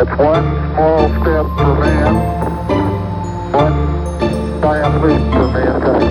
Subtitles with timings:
[0.00, 2.14] It's one small step for man,
[3.50, 3.78] one
[4.62, 6.08] giant leap for mankind.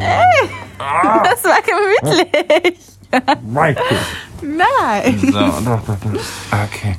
[1.24, 2.78] Das war gemütlich.
[3.42, 3.98] Michael.
[4.42, 5.18] Nein.
[5.20, 6.20] So, doch, doch, doch.
[6.64, 6.96] Okay.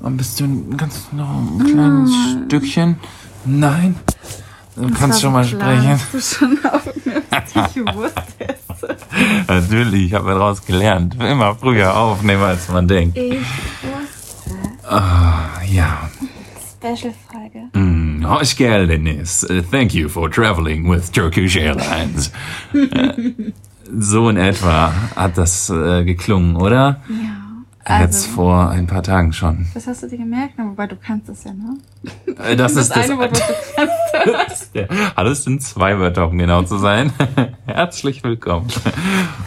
[0.00, 2.10] Und bist du ganz noch ein kleines
[2.46, 2.98] Stückchen?
[3.44, 3.94] Nein.
[4.74, 6.00] Du kannst schon mal sprechen.
[6.10, 7.68] Du schon aufmerksam.
[7.74, 8.61] Ich wusste es.
[9.48, 11.14] Natürlich, ich habe daraus gelernt.
[11.20, 13.16] Immer früher aufnehmen, als man denkt.
[13.16, 14.54] Ich wusste.
[15.70, 16.10] Ja.
[16.78, 17.68] Special-Frage.
[17.74, 19.44] Mm, Hoş geldiniz.
[19.48, 22.32] Uh, Thank you for traveling with Turkish Airlines.
[22.74, 23.52] Äh,
[23.98, 27.02] so in etwa hat das äh, geklungen, oder?
[27.08, 27.41] Ja.
[27.84, 29.66] Jetzt Also, vor ein paar Tagen schon.
[29.74, 31.78] das hast du dir gemerkt, wobei du kannst es ja, ne?
[32.44, 34.74] Äh, Das, Das ist das eine Wort, was du kannst.
[34.74, 34.84] Ja,
[35.16, 37.12] alles sind zwei Wörter, um genau zu sein.
[37.66, 38.68] Herzlich willkommen.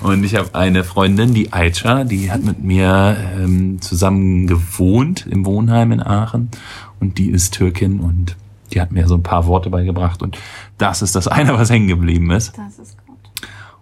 [0.01, 5.45] Und ich habe eine Freundin, die Aisha, die hat mit mir ähm, zusammen gewohnt im
[5.45, 6.49] Wohnheim in Aachen.
[6.99, 8.35] Und die ist Türkin und
[8.73, 10.21] die hat mir so ein paar Worte beigebracht.
[10.21, 10.37] Und
[10.77, 12.57] das ist das eine, was hängen geblieben ist.
[12.57, 13.04] Das ist gut.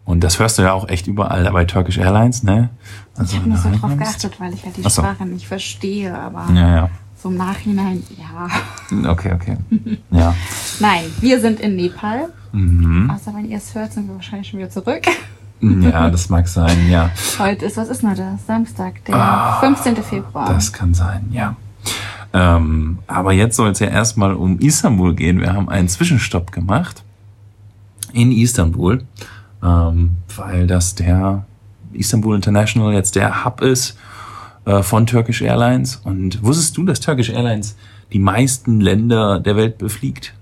[0.05, 2.69] Und das hörst du ja auch echt überall bei Turkish Airlines, ne?
[3.15, 4.89] Also, Ich habe nur so drauf geachtet, weil ich halt die so.
[4.89, 6.89] Sprache nicht verstehe, aber Ja, ja.
[7.21, 9.09] so im Nachhinein, ja.
[9.09, 9.57] Okay, okay.
[10.11, 10.35] Ja.
[10.79, 12.29] Nein, wir sind in Nepal.
[12.51, 13.09] Mhm.
[13.09, 15.03] Außer wenn ihr es hört, sind wir wahrscheinlich schon wieder zurück.
[15.61, 17.09] Ja, das mag sein, ja.
[17.39, 18.45] Heute ist, was ist nur das?
[18.45, 19.95] Samstag, der 15.
[20.03, 20.49] Februar.
[20.49, 21.55] Ah, Das kann sein, ja.
[22.33, 25.39] Ähm, aber jetzt soll es ja erstmal um Istanbul gehen.
[25.39, 27.03] Wir haben einen Zwischenstopp gemacht
[28.11, 29.03] in Istanbul,
[29.63, 31.45] ähm, weil das der
[31.93, 33.97] Istanbul International jetzt der Hub ist
[34.65, 35.97] äh, von Turkish Airlines.
[36.03, 37.75] Und wusstest du, dass Turkish Airlines
[38.11, 40.33] die meisten Länder der Welt befliegt?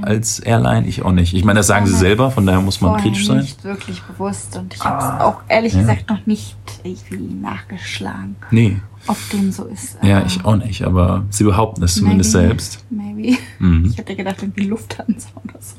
[0.00, 0.86] Als Airline?
[0.86, 1.34] Ich auch nicht.
[1.34, 3.40] Ich meine, das sagen sie selber, von daher muss man kritisch sein.
[3.40, 5.80] nicht wirklich bewusst und ich habe es Ah, auch ehrlich ja.
[5.80, 9.98] gesagt noch nicht irgendwie nachgeschlagen, Nee, ob dem so ist.
[10.02, 12.84] ja, ich auch nicht, aber sie behaupten es zumindest maybe, selbst.
[12.88, 13.36] Maybe.
[13.58, 13.84] Mhm.
[13.90, 15.76] Ich hätte gedacht, irgendwie Lufthansa oder so.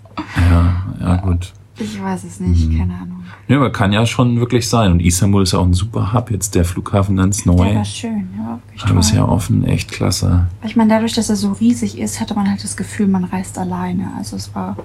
[0.52, 1.52] Ja, ja, gut.
[1.78, 2.78] Ich weiß es nicht, Mhm.
[2.80, 3.24] keine Ahnung.
[3.50, 4.94] Ja, aber kann ja schon wirklich sein.
[4.94, 6.32] Und Istanbul ist ja auch ein super Hub.
[6.32, 7.76] Jetzt der Flughafen ganz Der neu.
[7.76, 9.18] war schön, ja, Halbes toll.
[9.18, 10.48] Jahr offen, echt klasse.
[10.64, 13.58] Ich meine, dadurch, dass er so riesig ist, hatte man halt das Gefühl, man reist
[13.60, 14.12] alleine.
[14.18, 14.78] Also es war,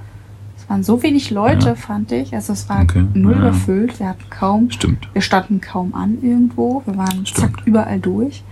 [0.59, 1.75] es waren so wenig Leute, Ja.
[1.77, 2.35] fand ich.
[2.35, 3.39] Also es war Okay, null ja.
[3.39, 4.01] überfüllt.
[4.01, 5.09] Wir hatten kaum, Stimmt.
[5.13, 6.83] wir standen kaum an irgendwo.
[6.87, 7.57] Wir waren Stimmt.
[7.57, 8.43] zack überall durch.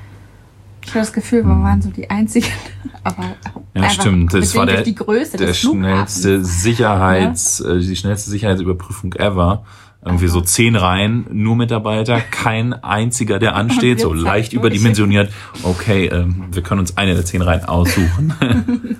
[0.88, 2.46] Ich habe das Gefühl, wir waren so die einzigen.
[3.04, 3.36] Aber
[3.74, 4.32] Ja, stimmt.
[4.32, 6.42] Das war der, die Größe der schnellste.
[6.42, 9.64] Sicherheits, äh, die schnellste Sicherheitsüberprüfung ever.
[10.02, 10.32] Irgendwie Aha.
[10.32, 15.30] so zehn Reihen, nur Mitarbeiter, kein einziger, der ansteht, so leicht überdimensioniert.
[15.62, 18.32] Okay, ähm, wir können uns eine der zehn Reihen aussuchen.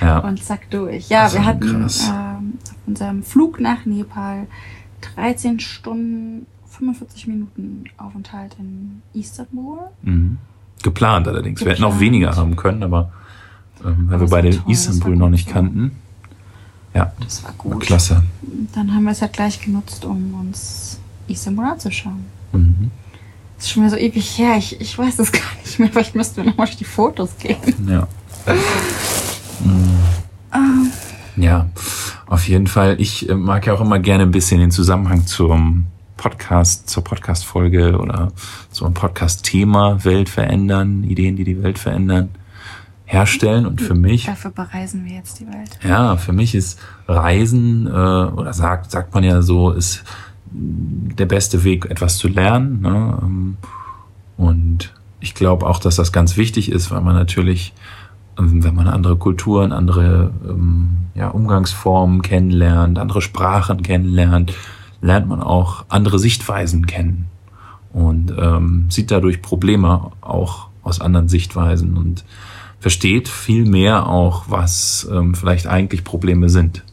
[0.00, 0.20] ja.
[0.20, 1.10] Und zack durch.
[1.10, 4.46] Ja, Also wir hatten ähm, auf unserem Flug nach Nepal
[5.16, 9.80] 13 Stunden 45 Minuten Aufenthalt in Istanbul.
[10.02, 10.38] Mhm.
[10.86, 11.60] Geplant allerdings.
[11.60, 12.00] Wir hätten auch Geplant.
[12.12, 13.10] weniger haben können, aber
[13.84, 15.92] ähm, weil wir beide toll, Istanbul noch nicht kannten.
[16.94, 17.80] Ja, Das war war gut.
[17.82, 18.22] klasse.
[18.72, 22.24] Dann haben wir es halt gleich genutzt, um uns Istanbul anzuschauen.
[22.52, 22.90] Mhm.
[23.56, 24.56] Das ist schon wieder so ewig her.
[24.58, 25.88] Ich, ich weiß es gar nicht mehr.
[25.90, 27.56] Vielleicht müssten wir nochmal durch die Fotos gehen.
[27.88, 28.06] Ja.
[29.64, 30.92] Mhm.
[31.36, 31.66] Ja,
[32.26, 32.96] auf jeden Fall.
[33.00, 35.86] Ich äh, mag ja auch immer gerne ein bisschen den Zusammenhang zum
[36.16, 38.32] Podcast, zur Podcast-Folge oder
[38.70, 42.30] zum Podcast-Thema Welt verändern, Ideen, die die Welt verändern,
[43.04, 43.66] herstellen.
[43.66, 45.78] Und für mich dafür bereisen wir jetzt die Welt.
[45.82, 50.04] Ja, für mich ist Reisen, äh, oder sagt, sagt man ja so, ist
[50.50, 52.80] der beste Weg, etwas zu lernen.
[52.80, 53.18] Ne?
[53.22, 53.56] Ähm,
[54.36, 57.72] Und ich glaube auch, dass das ganz wichtig ist, weil man natürlich,
[58.38, 64.52] ähm, wenn man andere Kulturen, andere ähm, ja, Umgangsformen kennenlernt, andere Sprachen kennenlernt,
[65.00, 67.26] lernt man auch andere Sichtweisen kennen
[67.92, 72.24] und ähm, sieht dadurch Probleme auch aus anderen Sichtweisen und
[72.78, 76.84] versteht viel mehr auch, was ähm, vielleicht eigentlich Probleme sind.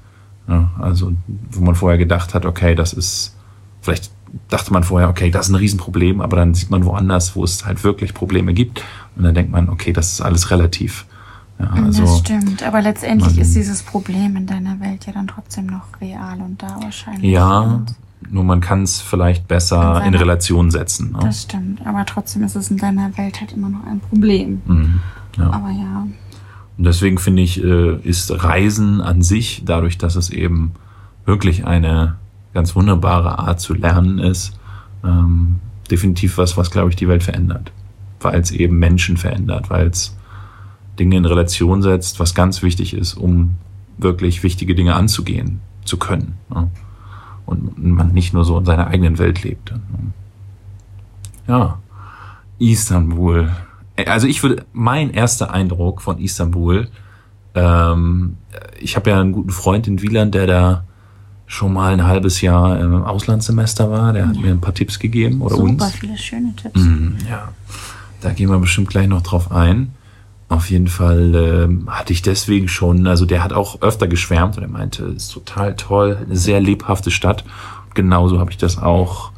[0.47, 1.13] Ja, also,
[1.51, 3.35] wo man vorher gedacht hat, okay, das ist,
[3.81, 4.11] vielleicht
[4.49, 7.65] dachte man vorher, okay, das ist ein Riesenproblem, aber dann sieht man woanders, wo es
[7.65, 8.83] halt wirklich Probleme gibt.
[9.15, 11.05] Und dann denkt man, okay, das ist alles relativ.
[11.63, 15.27] Ja, also, das stimmt, aber letztendlich man- ist dieses Problem in deiner Welt ja dann
[15.27, 17.31] trotzdem noch real und da wahrscheinlich.
[17.31, 17.81] ja,
[18.29, 21.11] nur man kann es vielleicht In besser in seiner- Relation setzen.
[21.11, 21.19] Ne?
[21.21, 24.61] Das stimmt, aber trotzdem ist es in deiner Welt halt immer noch ein Problem.
[24.65, 24.99] Mhm,
[25.37, 25.49] ja.
[25.51, 26.07] Aber ja,
[26.77, 30.71] Und deswegen finde ich, äh, ist Reisen an sich, dadurch, dass es eben
[31.25, 32.15] wirklich eine
[32.53, 34.57] ganz wunderbare Art zu lernen ist,
[35.03, 35.59] ähm,
[35.91, 37.71] definitiv was, was, glaube ich, die Welt verändert.
[38.21, 40.15] Weil es eben Menschen verändert, weil es
[40.99, 43.55] Dinge in Relation setzt, was ganz wichtig ist, um
[43.97, 46.37] wirklich wichtige Dinge anzugehen zu können.
[46.49, 46.69] Ne?
[47.45, 49.71] Und man nicht nur so in seiner eigenen Welt lebt.
[49.71, 49.79] Ne?
[51.47, 51.79] Ja.
[52.59, 53.51] Istanbul.
[54.05, 56.87] Also ich würde, mein erster Eindruck von Istanbul,
[57.55, 58.37] ähm,
[58.79, 60.83] ich habe ja einen guten Freund in Wieland, der da
[61.45, 64.13] schon mal ein halbes Jahr im Auslandssemester war.
[64.13, 65.91] Der hat mir ein paar Tipps gegeben oder Super uns.
[65.93, 66.79] viele schöne Tipps.
[66.79, 67.49] Mhm, ja,
[68.21, 69.91] da gehen wir bestimmt gleich noch drauf ein.
[70.53, 74.63] Auf jeden Fall ähm, hatte ich deswegen schon, also der hat auch öfter geschwärmt und
[74.63, 77.43] er meinte, es ist total toll, eine sehr lebhafte Stadt.
[77.93, 79.31] Genauso habe ich das auch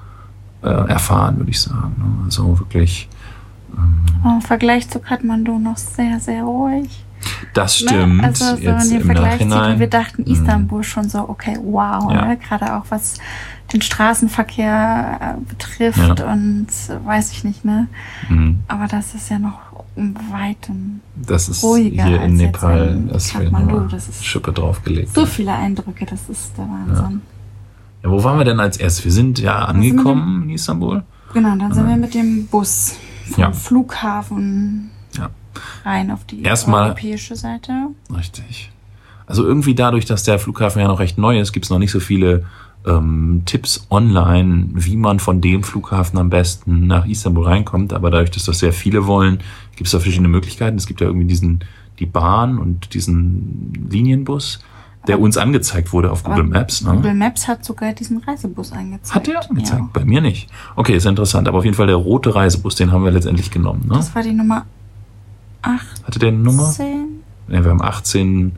[0.63, 1.95] äh, erfahren, würde ich sagen.
[1.97, 2.25] ne?
[2.25, 3.07] Also wirklich,
[4.23, 7.03] Aber Im Vergleich zu Kathmandu noch sehr, sehr ruhig.
[7.53, 7.87] das Ne?
[7.89, 8.23] stimmt.
[8.23, 9.73] Also so jetzt im Vergleich Nachhinein.
[9.73, 10.31] und wir dachten Mhm.
[10.33, 12.25] Istanbul schon so, okay, wow, Ja.
[12.27, 12.37] ne?
[12.37, 13.15] gerade auch was
[13.73, 16.31] den Straßenverkehr äh, betrifft Ja.
[16.31, 17.87] und äh, weiß ich nicht, ne?
[18.29, 18.59] Mhm.
[18.67, 19.59] Aber das ist ja noch
[19.95, 23.87] weitem Das ist ruhiger hier in Nepal, in das wird Kathmandu.
[23.89, 25.13] Das ist Schippe draufgelegt.
[25.13, 27.21] so viele Eindrücke, das ist der Wahnsinn.
[28.03, 29.05] Ja, wo waren wir denn als erstes?
[29.05, 31.03] Wir sind ja angekommen in Istanbul.
[31.33, 32.95] Genau, dann sind wir mit dem Bus
[33.31, 33.51] vom Ja.
[33.51, 35.29] Flughafen Ja.
[35.83, 37.71] rein auf die Erstmal- europäische Seite.
[38.15, 38.71] Richtig.
[39.27, 41.91] Also irgendwie dadurch, dass der Flughafen ja noch recht neu ist, gibt es noch nicht
[41.91, 42.45] so viele
[42.85, 47.93] ähm, Tipps online, wie man von dem Flughafen am besten nach Istanbul reinkommt.
[47.93, 49.39] Aber dadurch, dass das sehr viele wollen,
[49.75, 50.77] gibt es da verschiedene Möglichkeiten.
[50.77, 51.63] Es gibt ja irgendwie diesen
[51.99, 54.59] die Bahn und diesen Linienbus,
[55.07, 56.81] der uns angezeigt wurde auf Google Maps.
[56.81, 56.91] Ne?
[56.91, 59.15] Google Maps hat sogar diesen Reisebus angezeigt.
[59.15, 59.79] Hat er angezeigt?
[59.79, 59.89] Ja.
[59.93, 60.49] Bei mir nicht.
[60.75, 61.47] Okay, ist interessant.
[61.47, 63.83] Aber auf jeden Fall der rote Reisebus, den haben wir letztendlich genommen.
[63.87, 63.95] Ne?
[63.95, 64.65] Das war die Nummer
[65.61, 66.05] 18.
[66.05, 66.73] Hatte der eine Nummer?
[67.47, 68.53] Ja, wir haben 18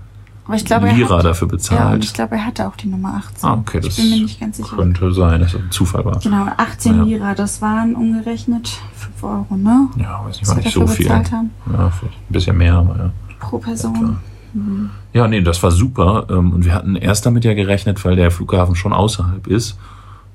[0.47, 2.03] Aber ich glaube, Lira er hat, dafür Ja, und bezahlt.
[2.05, 3.49] ich glaube, er hatte auch die Nummer 18.
[3.49, 4.75] ah, okay, das ich bin mir nicht ganz sicher.
[4.75, 6.19] könnte sein, dass das ein Zufall war.
[6.19, 7.03] Genau, 18 Ja.
[7.03, 9.89] Lira, das waren umgerechnet 5 Euro, ne?
[9.97, 11.09] Ja, weiß nicht, Was war nicht so viel.
[11.09, 11.51] haben.
[11.71, 13.09] Ja, vielleicht ein bisschen mehr, aber ja.
[13.39, 14.17] Pro Person.
[14.53, 14.89] Mhm.
[15.13, 16.25] Ja, nee, das war super.
[16.29, 19.77] Ähm, Und wir hatten erst damit ja gerechnet, weil der Flughafen schon außerhalb ist.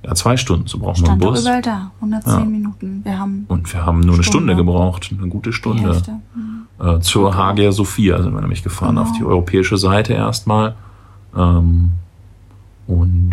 [0.05, 1.41] Ja, zwei Stunden, so brauchen wir einen Stand Bus.
[1.43, 2.45] überall da, 110 Ja.
[2.45, 3.01] Minuten.
[3.05, 4.57] Wir haben Und wir haben nur eine Stunde Stunde.
[4.57, 5.83] gebraucht, eine gute die Stunde.
[5.85, 6.13] Hälfte.
[6.35, 6.52] Mhm.
[6.81, 9.03] Äh, zur Hagia Sophia sind wir nämlich gefahren, Genau.
[9.09, 10.75] auf die europäische Seite erstmal.
[11.37, 11.91] Ähm,
[12.87, 13.33] und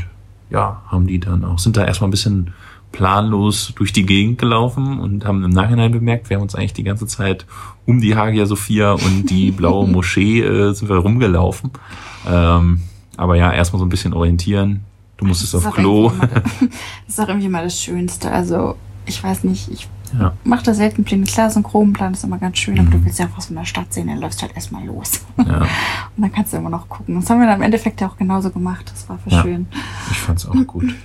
[0.50, 2.53] ja, haben die dann auch, sind da erstmal ein bisschen
[2.91, 6.83] planlos durch die Gegend gelaufen und haben im Nachhinein bemerkt, wir haben uns eigentlich die
[6.83, 7.45] ganze Zeit
[7.86, 11.71] um die Hagia Sophia und die blaue Moschee äh, sind wir rumgelaufen.
[12.27, 12.81] Ähm,
[13.15, 14.81] aber ja, erstmal so ein bisschen orientieren.
[15.18, 16.12] Du musstest auf Klo.
[16.19, 16.69] Das das
[17.09, 18.31] ist auch irgendwie mal das Schönste.
[18.31, 18.75] Also,
[19.06, 20.33] ich weiß nicht, ich Ja.
[20.44, 21.25] mache da selten Pläne.
[21.25, 22.91] Klar, so ein Chromenplan ist immer ganz schön, aber Mhm.
[22.91, 25.21] du willst ja auch was von der Stadt sehen, dann läufst du halt erstmal los.
[25.38, 25.44] Ja,
[26.17, 27.15] Und dann kannst du immer noch gucken.
[27.19, 28.89] Das haben wir dann im Endeffekt ja auch genauso gemacht.
[28.94, 29.41] Das war für Ja.
[29.41, 29.67] schön.
[30.11, 30.95] ich fand's auch gut.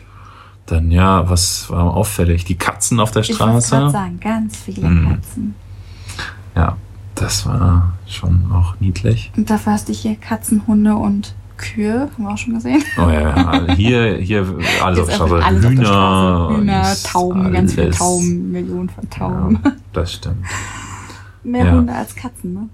[0.67, 2.45] Dann ja, was war auffällig?
[2.47, 3.91] Die Katzen auf der Ich Straße.
[3.91, 5.09] sagen, ganz viele Mhm.
[5.11, 5.55] Katzen.
[6.57, 6.77] Ja,
[7.17, 9.31] das war schon auch niedlich.
[9.37, 12.83] Und dafür hast du hier Katzen, Hunde und Kühe, haben wir auch schon gesehen.
[12.99, 15.45] Oh ja, hier, hier alles auf der Straße.
[15.45, 16.49] alles Hühner.
[16.57, 17.91] Hühner, Tauben, ganz viele.
[17.91, 19.61] Tauben, Millionen von Tauben.
[19.65, 20.45] Ja, das stimmt.
[21.43, 21.73] Mehr Ja.
[21.73, 22.69] Hunde als Katzen, ne?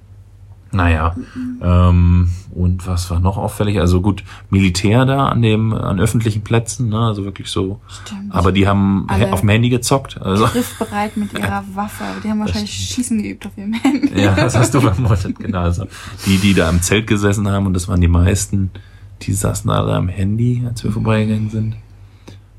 [0.72, 1.16] Naja,
[1.62, 3.80] ähm, und was war noch auffällig?
[3.80, 6.98] Also gut, Militär da an dem, an öffentlichen Plätzen, ne?
[6.98, 7.80] also wirklich so.
[7.88, 8.32] Stimmt.
[8.32, 10.20] Aber die haben Alle- auf dem Handy gezockt.
[10.22, 12.70] Also, griffbereit mit ihrer Waffe, aber die haben wahrscheinlich.
[12.70, 14.20] Schießen geübt auf ihrem Handy.
[14.22, 15.60] ja, das hast du vermutet, genau.
[15.62, 15.86] Also
[16.26, 18.70] die, die da im Zelt gesessen haben, und das waren die meisten,
[19.22, 21.76] die saßen alle am Handy, als wir vorbeigegangen sind.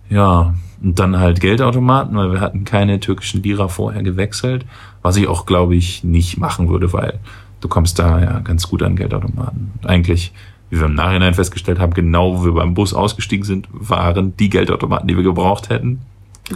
[0.09, 0.53] Ja,
[0.83, 4.65] und dann halt Geldautomaten, weil wir hatten keine türkischen Lira vorher gewechselt,
[5.01, 7.19] was ich auch, glaube ich, nicht machen würde, weil
[7.61, 9.71] du kommst da ja ganz gut an Geldautomaten.
[9.85, 10.33] Eigentlich,
[10.69, 14.49] wie wir im Nachhinein festgestellt haben, genau wo wir beim Bus ausgestiegen sind, waren die
[14.49, 16.01] Geldautomaten, die wir gebraucht hätten.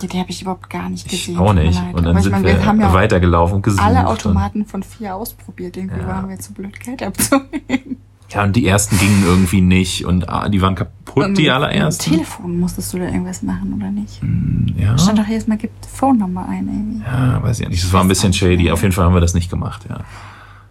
[0.02, 1.38] Die, die habe ich überhaupt gar nicht Ich gesehen.
[1.40, 1.80] auch tut mir nicht.
[1.94, 3.82] Und dann Aber ich sind meine, wir, haben ja auch weitergelaufen und gesucht.
[3.84, 5.78] alle Automaten von vier ausprobiert.
[5.78, 6.08] Irgendwie Ja.
[6.08, 7.98] waren wir zu blöd, Geld abzuheben.
[8.32, 11.52] Ja, und die ersten gingen irgendwie nicht und ah, die waren kaputt, Und die mit-
[11.52, 12.10] allerersten.
[12.10, 14.20] Mit Telefon musstest du da irgendwas machen, oder nicht?
[14.22, 14.98] Hm, Ja.
[14.98, 17.04] Stand doch jedes Mal, gibt Phone Number ein, irgendwie.
[17.06, 17.84] Ja, weiß ich nicht.
[17.84, 18.64] Das war ein bisschen auch shady.
[18.64, 18.74] mehr.
[18.74, 20.00] Auf jeden Fall haben wir das nicht gemacht, ja.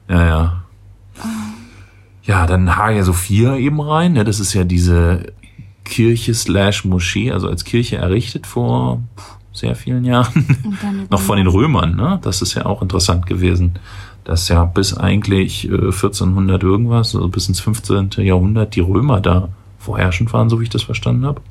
[0.09, 0.65] Ja, ja.
[2.23, 4.15] Ja, dann Hagia Sophia eben rein.
[4.15, 4.25] Ne?
[4.25, 5.33] Das ist ja diese
[5.85, 9.03] Kirche slash Moschee, also als Kirche errichtet vor
[9.53, 10.47] sehr vielen Jahren.
[11.11, 12.19] Noch von den Römern, ne?
[12.23, 13.75] Das ist ja auch interessant gewesen.
[14.25, 18.11] Dass ja bis eigentlich äh, 1400 irgendwas, also bis ins 15.
[18.19, 21.43] Jahrhundert die Römer da vorherrschend waren, so wie ich das verstanden habe.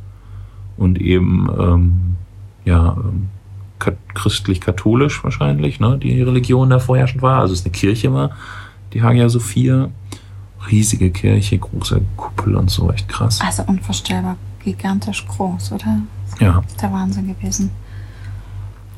[0.75, 2.15] Und eben, ähm,
[2.65, 3.29] ja, ähm,
[4.13, 5.97] christlich-katholisch wahrscheinlich, ne?
[5.97, 7.39] Die Religion da vorherrschend war.
[7.41, 8.31] Also es eine Kirche war,
[8.93, 9.89] die Hagia Sophia.
[10.71, 13.41] Riesige Kirche, große Kuppel und so, echt krass.
[13.41, 15.99] Also unvorstellbar gigantisch groß, oder?
[16.39, 17.69] Ja, Das ist der Wahnsinn gewesen.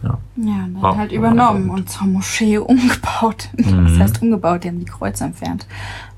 [0.03, 0.17] Ja.
[0.37, 3.49] Ja, und dann War- halt übernommen und zur Moschee umgebaut.
[3.57, 3.85] Mhm.
[3.87, 5.65] Das heißt umgebaut, die haben die Kreuze entfernt.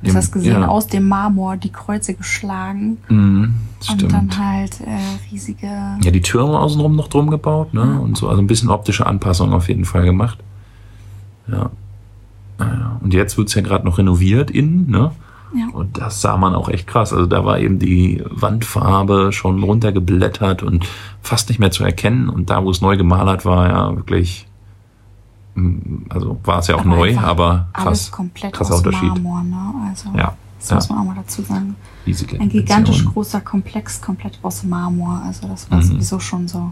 [0.02, 0.68] Du hast gesehen, ja.
[0.68, 3.56] aus dem Marmor die Kreuze geschlagen mhm,
[3.90, 4.14] und stimmt.
[4.14, 5.66] dann halt äh, riesige.
[5.68, 7.82] Ja, die Türme außenrum noch drum gebaut, ne?
[7.82, 7.98] Ja.
[8.00, 10.38] Und so, also ein bisschen optische Anpassung auf jeden Fall gemacht.
[11.48, 11.72] Ja.
[12.60, 12.98] Naja.
[13.02, 15.12] Und jetzt wird's ja gerade noch renoviert innen, ne?
[15.54, 15.68] Ja.
[15.74, 17.14] Und das sah man auch echt krass.
[17.14, 20.86] Also da war eben die Wandfarbe schon runtergeblättert und
[21.22, 22.30] fast nicht mehr zu erkennen.
[22.30, 24.48] Und da, wo es neu gemalert war, ja wirklich,
[25.56, 28.12] mm, also war es ja auch Aber neu, aber Alles krass.
[28.12, 29.10] komplett krasser aus Unterschied.
[29.10, 29.74] Marmor, ne?
[29.90, 30.76] Also, Ja, das ja.
[30.76, 31.76] muss man auch mal dazu sagen.
[32.06, 35.22] Riesige Ein gigantisch großer Komplex, komplett aus Marmor.
[35.26, 35.84] Also das war Mhm.
[35.84, 36.72] sowieso schon so.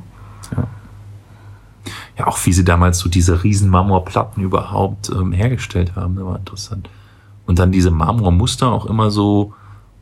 [2.18, 6.38] Ja, auch wie sie damals so diese riesen Marmorplatten überhaupt ähm, hergestellt haben, das war
[6.38, 6.90] interessant.
[7.46, 9.54] Und dann diese Marmormuster auch immer so,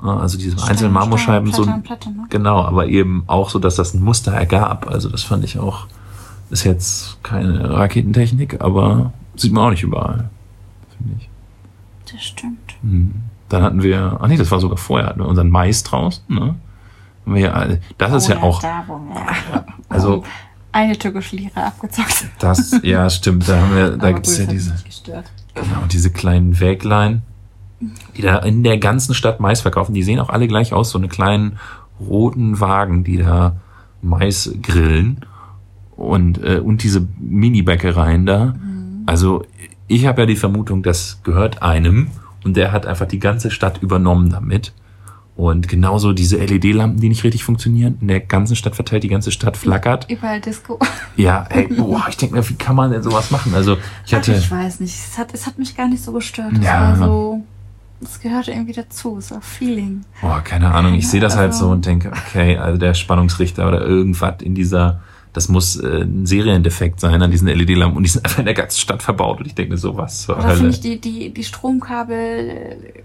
[0.02, 2.26] äh, also diese einzelnen Stein, Marmorscheiben Stein, so, Platte an Platte, ne?
[2.30, 4.88] genau, aber eben auch so, dass das ein Muster ergab.
[4.90, 5.88] Also das fand ich auch,
[6.50, 10.30] ist jetzt keine Raketentechnik, aber sieht man auch nicht überall,
[10.98, 11.30] finde ich.
[12.12, 12.76] Das stimmt.
[12.82, 13.14] Mhm.
[13.50, 16.56] Dann hatten wir, ach nee, das war sogar vorher, hatten wir unseren Mais draußen, ne?
[17.26, 20.24] Haben wir ja, das ist Oh ja auch, Da, wo wir also
[20.72, 22.26] eine türkische Lira abgezockt.
[22.40, 24.76] Das, ja, stimmt, da haben wir, da gibt's gut, ja diese.
[25.54, 27.22] Genau, diese kleinen Wäglein,
[28.18, 29.94] die da in der ganzen Stadt Mais verkaufen.
[29.94, 31.58] Die sehen auch alle gleich aus, so eine kleinen
[32.00, 33.58] roten Wagen, die da
[34.02, 35.26] Mais grillen.
[35.96, 38.56] Und, äh, und diese Mini-Bäckereien da.
[39.06, 39.44] Also
[39.88, 42.08] ich habe ja die Vermutung, das gehört einem
[42.44, 44.74] und der hat einfach die ganze Stadt übernommen damit.
[45.36, 49.32] Und genauso diese LED-Lampen, die nicht richtig funktionieren, in der ganzen Stadt verteilt, die ganze
[49.32, 50.06] Stadt flackert.
[50.10, 50.78] Überall Disco.
[51.18, 53.54] Ja, ey, boah, ich denke mir, wie kann man denn sowas machen?
[53.56, 54.34] Also ich Ach, hatte...
[54.34, 54.94] ich weiß nicht.
[54.96, 56.54] Es hat, es hat mich gar nicht so gestört.
[56.60, 56.98] Es Ja.
[57.00, 57.44] war so.
[58.04, 59.18] Es gehörte irgendwie dazu.
[59.30, 60.04] War Feeling.
[60.22, 60.94] Boah, keine Ahnung.
[60.96, 64.54] Ich sehe das halt Also- so und denke, okay, also der Spannungsrichter oder irgendwas in
[64.56, 65.02] dieser,
[65.34, 68.54] das muss äh, ein Seriendefekt sein an diesen LED-Lampen und die sind einfach in der
[68.54, 71.34] ganzen Stadt verbaut und ich denke mir so, was zur Oder finde ich die, die,
[71.34, 72.18] die Stromkabel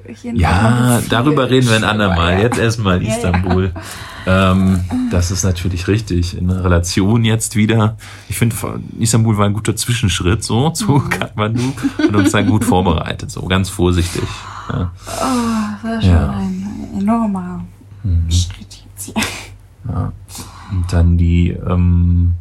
[0.07, 2.35] äh, hier in Ja, darüber reden wir ein andermal.
[2.35, 2.41] ja.
[2.41, 3.15] Jetzt erstmal Ja, ja.
[3.17, 3.73] Istanbul.
[4.31, 6.37] Ähm, das ist natürlich richtig.
[6.37, 7.97] In der Relation jetzt wieder.
[8.29, 8.55] Ich finde,
[8.99, 11.09] Istanbul war ein guter Zwischenschritt so zu Mhm.
[11.09, 11.63] Kathmandu
[12.07, 14.25] und uns dann gut vorbereitet, so ganz vorsichtig.
[14.71, 14.93] Ja.
[15.07, 15.11] Oh,
[15.83, 16.27] das war schon Ja.
[16.33, 16.39] Mhm.
[16.95, 17.65] ein enormer
[18.29, 19.15] Schritt jetzt hier.
[19.89, 20.13] Ja.
[20.71, 22.35] Und dann die ähm,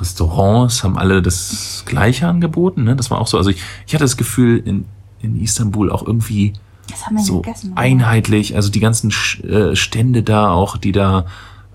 [0.00, 2.84] Restaurants haben alle das Gleiche angeboten.
[2.84, 2.96] Ne?
[2.96, 3.38] Das war auch so.
[3.38, 4.84] Also ich, ich hatte das Gefühl, in,
[5.20, 6.52] in Istanbul auch irgendwie
[7.22, 7.72] so gegessen.
[7.76, 8.56] einheitlich.
[8.56, 9.10] Also die ganzen
[9.44, 11.26] äh, Stände da auch, die da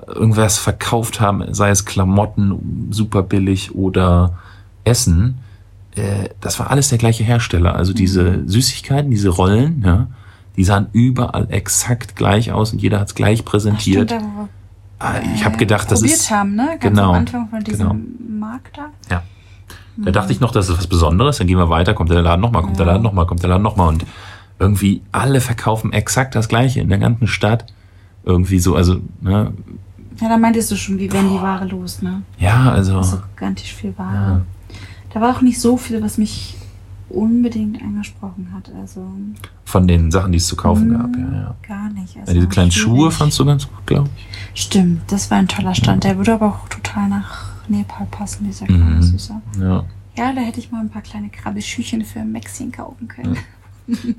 [0.08, 4.38] irgendwas verkauft haben, sei es Klamotten super billig oder
[4.84, 5.38] Essen.
[6.00, 7.75] Äh, das war alles der gleiche Hersteller.
[7.75, 10.08] Also diese Süßigkeiten, diese Rollen, ja,
[10.56, 14.10] die sahen überall exakt gleich aus und jeder hat es gleich Ach, präsentiert.
[14.10, 14.50] Stimmt, wo wir
[15.01, 16.29] Ah, ich habe gedacht, das ist.
[16.29, 16.65] haben, ne?
[16.72, 18.48] Ganz genau, am Anfang von diesem genau.
[18.48, 18.89] Markt da.
[19.10, 19.24] Ja.
[19.96, 21.38] Da dachte ich noch, das ist was Besonderes.
[21.38, 22.91] Dann gehen wir weiter, kommt der Laden nochmal, kommt der Ja.
[22.94, 23.88] Laden nochmal, kommt der Laden nochmal.
[23.89, 24.06] Und
[24.60, 27.65] irgendwie alle verkaufen exakt das Gleiche in der ganzen Stadt.
[28.25, 29.53] Irgendwie so, also, ne?
[30.20, 32.22] Ja, da meintest du schon, wie wenn die Ware los, ne?
[32.38, 33.01] Ja, also.
[33.01, 34.13] So gigantisch viel Ware.
[34.13, 34.41] Ja.
[35.13, 36.56] Da war auch nicht so viel, was mich
[37.10, 38.72] unbedingt angesprochen hat.
[38.80, 39.04] Also
[39.66, 41.56] Von den Sachen, die es zu kaufen mm, gab, ja, ja.
[41.68, 42.16] gar nicht.
[42.18, 43.13] Also ja diese kleinen Schuhe schwierig.
[43.16, 44.62] fandst du ganz gut, glaube ich.
[44.62, 46.04] Stimmt, das war ein toller Stand.
[46.04, 49.01] Der würde aber auch total nach Nepal passen, dieser kleine Mhm.
[49.01, 49.42] Süßer.
[49.60, 49.84] Ja.
[50.18, 53.38] Ja, da hätte ich mal ein paar kleine Krabbelschüchen für Mexien kaufen können.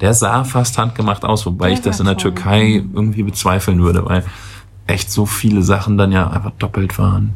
[0.00, 2.32] Der sah fast handgemacht aus, wobei Der ich das in der toll.
[2.35, 2.90] Türkei Mhm.
[2.94, 4.25] irgendwie bezweifeln würde, weil
[4.88, 7.30] echt so viele Sachen dann ja einfach doppelt waren.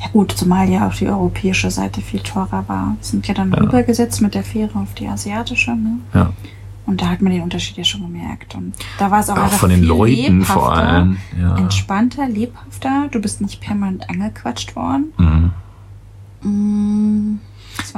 [0.00, 2.96] Ja gut, zumal ja auch die europäische Seite viel teurer war.
[2.98, 3.58] Wir sind ja dann Ja.
[3.58, 5.98] rübergesetzt mit der Fähre auf die asiatische, ne?
[6.14, 6.32] Ja.
[6.86, 8.54] Und da hat man den Unterschied ja schon gemerkt.
[8.54, 11.18] Und da war es auch, Auch einfach von den Leuten vor allem.
[11.38, 11.56] Ja.
[11.58, 13.08] Entspannter, lebhafter.
[13.10, 15.12] Du bist nicht permanent angequatscht worden.
[15.18, 15.50] Mhm.
[16.42, 17.38] Mm,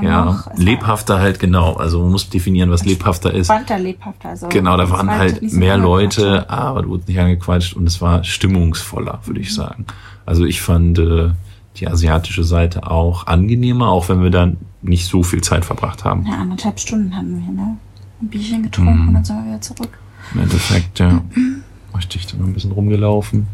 [0.02, 1.74] Ja, noch, lebhafter halt genau.
[1.74, 3.48] Also man muss definieren, was lebhafter ist.
[3.50, 4.28] entspannter, lebhafter.
[4.30, 6.18] Also Genau, da waren war halt so mehr angequatscht.
[6.18, 9.46] Leute, aber du wurdest nicht angequatscht und es war stimmungsvoller, würde Mhm.
[9.46, 9.86] ich sagen.
[10.26, 11.30] Also ich fand äh,
[11.76, 16.26] die asiatische Seite auch angenehmer, auch wenn wir dann nicht so viel Zeit verbracht haben.
[16.26, 17.76] Ja, anderthalb Stunden hatten wir, ne?
[18.20, 19.08] Ein Bierchen getrunken Mhm.
[19.08, 19.98] und dann sind wir wieder zurück.
[20.34, 21.22] Im Endeffekt, ja.
[21.96, 23.46] Richtig, dann ein bisschen rumgelaufen.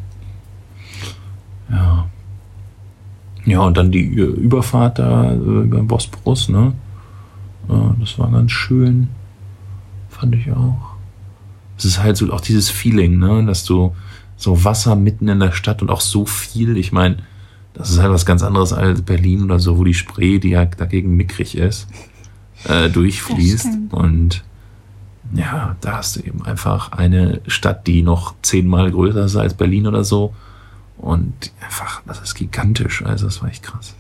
[1.70, 2.06] Ja.
[3.44, 6.72] Ja, und dann die Überfahrt da äh, über den Bosporus, ne?
[7.68, 9.08] Äh, Das war ganz schön.
[10.08, 10.94] Fand ich auch.
[11.78, 13.44] Es ist halt so auch dieses Feeling, ne?
[13.46, 13.94] Dass du
[14.36, 17.18] so Wasser mitten in der Stadt und auch so viel, ich meine,
[17.76, 20.64] das ist halt was ganz anderes als Berlin oder so, wo die Spree, die ja
[20.64, 21.86] dagegen mickrig ist,
[22.68, 23.68] äh, durchfließt.
[23.90, 24.42] Und
[25.34, 29.86] ja, da hast du eben einfach eine Stadt, die noch zehnmal größer ist als Berlin
[29.86, 30.34] oder so.
[30.98, 33.04] Und einfach, das ist gigantisch.
[33.04, 33.94] Also, das war echt krass.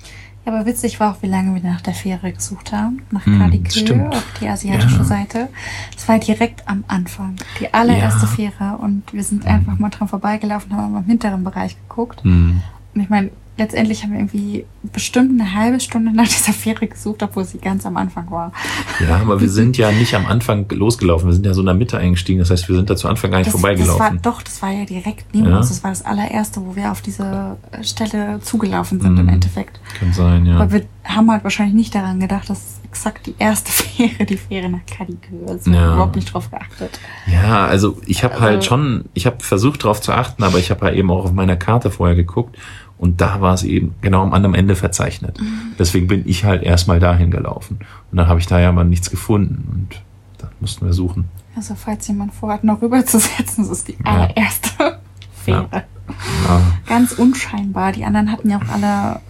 [0.46, 3.02] Ja, aber witzig war auch, wie lange wir nach der Fähre gesucht haben.
[3.10, 4.14] Nach Hm, Kadikö stimmt.
[4.14, 5.04] auf die asiatische Ja.
[5.04, 5.48] Seite.
[5.96, 7.34] Es war direkt am Anfang.
[7.60, 8.50] Die allererste Ja.
[8.50, 8.76] Fähre.
[8.78, 12.22] Und wir sind einfach mal dran vorbeigelaufen, haben am hinteren Bereich geguckt.
[12.22, 12.62] Hm.
[12.94, 17.22] Und ich meine, letztendlich haben wir irgendwie bestimmt eine halbe Stunde nach dieser Fähre gesucht,
[17.22, 18.52] obwohl sie ganz am Anfang war.
[19.00, 21.28] Ja, aber wir sind ja nicht am Anfang losgelaufen.
[21.28, 22.38] Wir sind ja so in der Mitte eingestiegen.
[22.38, 24.20] Das heißt, wir sind da zu Anfang gar nicht Das, das war, vorbeigelaufen.
[24.22, 25.56] doch, das war ja direkt neben Ja.
[25.58, 25.68] uns.
[25.68, 29.20] Das war das allererste, wo wir auf diese Stelle zugelaufen sind Mhm.
[29.20, 29.80] im Endeffekt.
[29.98, 30.56] Kann sein, ja.
[30.56, 34.68] Aber wir haben halt wahrscheinlich nicht daran gedacht, dass exakt die erste Fähre, die Fähre
[34.68, 35.66] nach Cadiz gehört.
[35.66, 35.94] Ja.
[35.94, 36.98] überhaupt nicht drauf geachtet.
[37.26, 40.70] Ja, also ich habe Also- halt schon, ich habe versucht darauf zu achten, aber ich
[40.70, 42.56] habe halt eben auch auf meiner Karte vorher geguckt
[42.98, 45.40] und da war es eben genau am anderen Ende verzeichnet.
[45.40, 45.72] Mhm.
[45.78, 47.78] Deswegen bin ich halt erstmal dahin gelaufen
[48.10, 50.02] und dann habe ich da ja aber nichts gefunden und
[50.38, 51.26] dann mussten wir suchen.
[51.56, 54.12] Also falls jemand vorhat, noch rüberzusetzen, das ist die Ja.
[54.12, 54.98] allererste
[55.44, 55.68] Fähre.
[55.72, 57.92] Ja, Ganz unscheinbar.
[57.92, 59.20] Die anderen hatten ja auch alle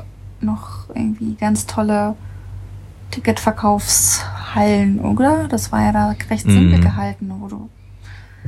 [0.40, 2.14] noch irgendwie ganz tolle
[3.10, 5.48] Ticketverkaufshallen, oder?
[5.48, 6.50] Das war ja da recht Mhm.
[6.52, 7.68] simpel gehalten, wo du.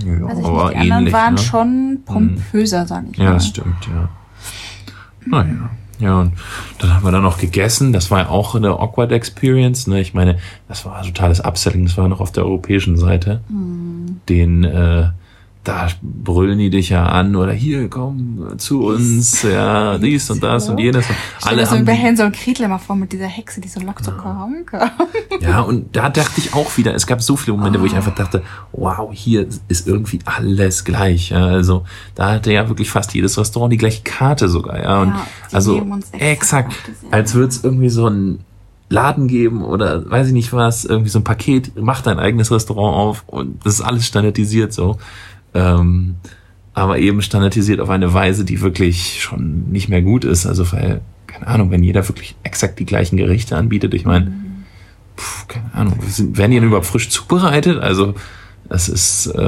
[0.04, 1.40] ja Weiß ich aber nicht, die anderen ähnlich, waren ne?
[1.40, 3.34] schon pompöser, sag ich Ja, mal.
[3.34, 4.08] das stimmt, ja.
[5.30, 5.70] Naja.
[6.00, 6.32] Ja, und
[6.78, 7.92] dann haben wir dann noch gegessen.
[7.92, 9.88] Das war ja auch eine awkward Experience.
[9.88, 10.00] Ne?
[10.00, 11.84] Ich meine, das war totales Upselling.
[11.86, 13.40] Das war noch auf der europäischen Seite.
[13.48, 14.20] Hm.
[14.28, 15.08] Den, äh,
[15.68, 20.66] da brüllen die dich ja an oder hier, komm zu uns, ja, dies und das
[20.70, 21.06] und jenes.
[21.06, 23.78] Und Alle so haben bei Hänsel und Gretel immer vor mit dieser Hexe, die so
[23.80, 24.90] lockt so komm, komm.
[25.40, 28.14] ja, und da dachte ich auch wieder, es gab so viele Momente, wo ich einfach
[28.14, 31.30] dachte, wow, hier ist irgendwie alles gleich.
[31.30, 31.84] Ja, also
[32.14, 34.82] da hatte ja wirklich fast jedes Restaurant die gleiche Karte sogar.
[34.82, 36.72] Ja, und Ja, also exakt,
[37.10, 38.40] als würde es irgendwie so ein
[38.88, 42.96] Laden geben oder weiß ich nicht was, irgendwie so ein Paket, mach dein eigenes Restaurant
[42.96, 44.96] auf und das ist alles standardisiert so.
[45.54, 46.16] Ähm,
[46.74, 50.46] aber eben standardisiert auf eine Weise, die wirklich schon nicht mehr gut ist.
[50.46, 54.32] Also weil, keine Ahnung, wenn jeder wirklich exakt die gleichen Gerichte anbietet, ich meine,
[55.48, 57.78] keine Ahnung, sind, werden die denn überhaupt frisch zubereitet?
[57.82, 58.14] Also
[58.68, 59.38] das ist, äh,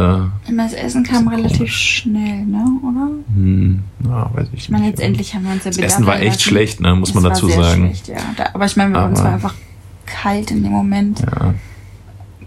[0.48, 1.98] Immer das Essen kam relativ komisch.
[2.02, 2.64] schnell, ne?
[2.82, 3.10] Oder?
[3.34, 4.96] hm, ja, weiß ich Ich meine, nicht.
[4.96, 7.84] letztendlich haben wir uns ja Das Essen war echt schlecht, ne, muss man dazu sagen.
[7.86, 8.16] Schlecht, ja.
[8.36, 9.54] Da, aber ich meine, wir uns Aber- war einfach
[10.06, 11.54] kalt in dem Moment, Ja.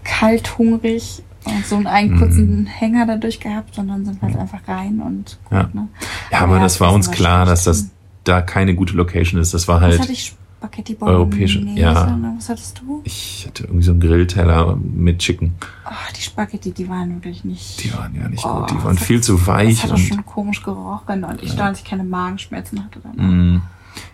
[0.02, 1.22] kalt, hungrig
[1.66, 2.18] so einen Mhm.
[2.18, 5.68] kurzen Hänger dadurch gehabt und dann sind wir halt einfach rein und Ja.
[5.72, 5.88] ne?
[6.32, 7.90] Ja, aber das war uns klar, dass das
[8.24, 9.52] da keine gute Location ist.
[9.54, 10.34] Das war Was halt, hatte ich?
[10.58, 12.06] Spaghetti Europäische, ja.
[12.16, 12.32] ne?
[12.38, 13.02] Was hattest du?
[13.04, 15.52] ich hatte irgendwie so einen Grillteller mit Chicken.
[15.84, 17.84] Ach, die Spaghetti, die waren wirklich nicht.
[17.84, 19.92] Die waren ja nicht Oh, gut, die das waren hat- viel zu Das weich hat
[19.92, 23.30] auch schon komisch gerochen und ich dachte, dass ich keine Magenschmerzen hatte danach.
[23.30, 23.60] Mm.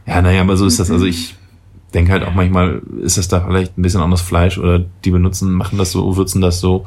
[0.06, 0.90] Ja, naja, aber so ist das.
[0.90, 1.36] Also ich
[1.90, 5.52] denke halt auch manchmal, ist das da vielleicht ein bisschen anderes Fleisch oder die benutzen,
[5.52, 6.86] machen das so, würzen das so.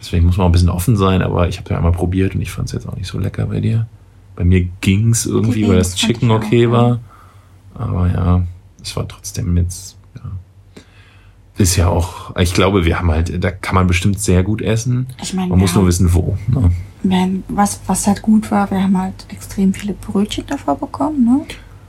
[0.00, 2.42] Deswegen muss man auch ein bisschen offen sein, aber ich habe ja einmal probiert und
[2.42, 3.86] ich fand es jetzt auch nicht so lecker bei dir.
[4.36, 7.00] Bei mir ging's irgendwie, Die weil das Chicken okay war.
[7.74, 8.42] Aber ja,
[8.82, 10.30] es war trotzdem jetzt, ja.
[11.56, 15.06] Ist ja auch, ich glaube, wir haben halt, da kann man bestimmt sehr gut essen.
[15.22, 16.36] Ich meine, Man muss nur wissen, wo.
[16.48, 16.70] Ne?
[17.02, 21.46] Wenn, was, was halt gut war, wir haben halt extrem viele Brötchen davor bekommen, ne?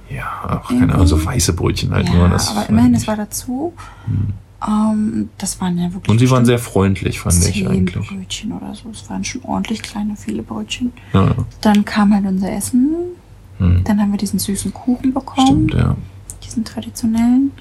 [0.10, 2.30] Ja, auch keine Ahnung, so weiße Brötchen halt ja, nur.
[2.30, 3.74] Das aber immerhin, es war dazu.
[4.68, 6.10] Ähm, das waren ja wirklich.
[6.10, 8.08] Und sie waren sehr freundlich, fand ich eigentlich.
[8.08, 8.90] Brötchen oder so.
[8.90, 10.94] Es waren schon ordentlich kleine, viele Brötchen.
[11.14, 11.36] Ja, ja.
[11.62, 12.94] Dann kam halt unser Essen.
[13.58, 13.84] Hm.
[13.84, 15.70] Dann haben wir diesen süßen Kuchen bekommen.
[15.70, 15.96] Stimmt, ja.
[16.44, 17.52] Diesen traditionellen.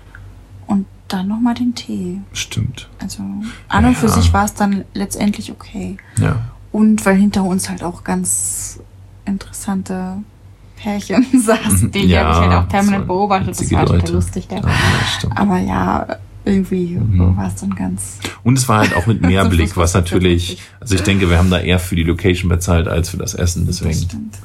[0.66, 2.20] Und dann nochmal den Tee.
[2.32, 2.88] Stimmt.
[3.00, 3.22] Also
[3.68, 5.96] an und für sich war es dann letztendlich okay.
[6.18, 6.36] Ja.
[6.72, 8.80] Und weil hinter uns halt auch ganz
[9.26, 10.18] interessante
[10.76, 13.60] Pärchen saßen, die Ja, habe ich halt auch das permanent beobachtet.
[13.60, 14.48] Das war total lustig.
[14.50, 14.60] Ja.
[15.34, 16.06] Aber ja,
[16.44, 17.36] irgendwie Mhm.
[17.36, 18.18] war es dann ganz.
[18.42, 21.58] Und es war halt auch mit Mehrblick, was natürlich, also ich denke, wir haben da
[21.58, 24.38] eher für die Location bezahlt als für das Essen, Das deswegen, stimmt.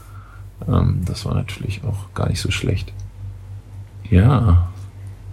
[0.67, 2.93] ähm, das war natürlich auch gar nicht so schlecht.
[4.09, 4.69] Ja,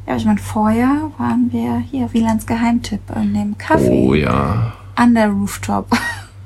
[0.09, 3.89] Ja, ich meine, vorher waren wir hier, Wielands Geheimtipp, in dem Café.
[3.89, 4.73] oh ja.
[4.95, 5.89] An der Rooftop.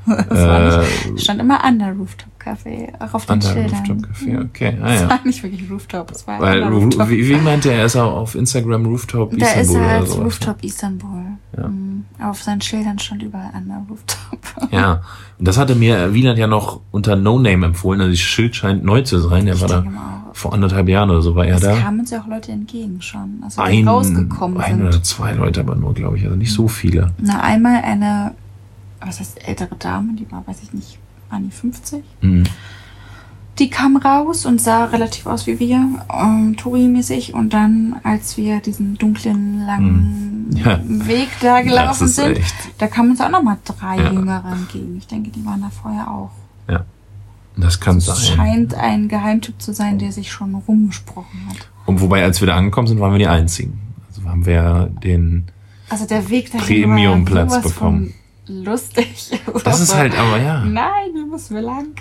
[0.06, 3.70] Das war Äh, nicht, stand immer an der Rooftop Café, auch auf den Schildern.
[3.70, 5.10] Rooftop Café, okay, ah Es ja.
[5.10, 7.08] war nicht wirklich Rooftop, es war Weil, Rooftop.
[7.10, 9.96] wie, wie meinte er, er ist auch auf Instagram Rooftop Da ist Istanbul er oder
[10.00, 10.24] als sowas.
[10.24, 11.22] Rooftop Istanbul.
[11.56, 11.68] Ja.
[11.68, 12.04] Mhm.
[12.22, 14.70] Auf seinen Schildern stand überall an der Rooftop.
[14.72, 15.02] Ja,
[15.38, 18.84] und das hatte mir Wieland ja noch unter No Name empfohlen, also das Schild scheint
[18.84, 19.84] neu zu sein, der Ich war da
[20.32, 21.76] vor anderthalb Jahren oder so war er Es da.
[21.76, 24.86] kamen uns ja auch Leute entgegen schon, also ein, rausgekommen ein sind.
[24.86, 27.10] oder zwei Leute aber nur, glaube ich, also nicht so viele.
[27.18, 28.32] Na, einmal eine,
[29.00, 30.98] was heißt ältere Dame, die war, weiß ich nicht,
[31.30, 32.02] an die 50.
[32.20, 32.44] Mhm.
[33.58, 37.34] Die kam raus und sah relativ aus wie wir, ähm, Touri-mäßig.
[37.34, 40.56] Und dann, als wir diesen dunklen, langen Hm.
[40.56, 40.80] Ja.
[40.84, 42.54] Weg da gelaufen Das sind, echt.
[42.78, 44.12] da kamen uns auch nochmal drei Ja.
[44.12, 44.96] Jüngere entgegen.
[44.98, 46.30] Ich denke, die waren da vorher auch.
[46.68, 46.84] Ja.
[47.56, 48.16] Das kann Es sein.
[48.36, 51.56] scheint ein Geheimtipp zu sein, der sich schon rumgesprochen hat.
[51.86, 53.78] Und wobei, als wir da angekommen sind, waren wir die Einzigen.
[54.08, 55.46] Also haben wir den.
[55.90, 58.14] Also der Weg Premium-Platz bekommen.
[58.46, 59.30] Lustig.
[59.64, 60.64] Das ist halt aber ja.
[60.64, 61.94] Nein, müssen wir lang.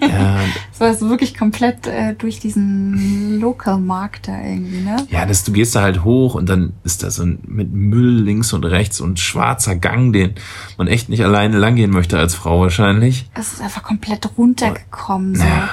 [0.00, 0.40] Ja,
[0.72, 4.96] Es war so wirklich komplett äh, durch diesen Local-Markt da irgendwie, ne?
[5.10, 8.22] ja das, du gehst da halt hoch und dann ist da so ein, mit Müll
[8.22, 10.34] links und rechts und schwarzer Gang, den
[10.76, 13.30] man echt nicht alleine langgehen möchte als Frau wahrscheinlich.
[13.34, 15.36] Es ist einfach komplett runtergekommen.
[15.36, 15.44] So.
[15.44, 15.68] Ja.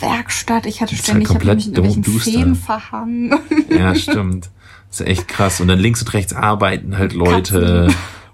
[0.00, 2.32] Werkstatt, ich hatte ist ständig, halt ich habe mich in irgendwelchen.
[2.32, 3.34] Fäden verhangen.
[3.68, 4.48] Ja, stimmt.
[4.90, 5.60] Das ist echt krass.
[5.60, 7.88] Und dann links und rechts arbeiten halt Leute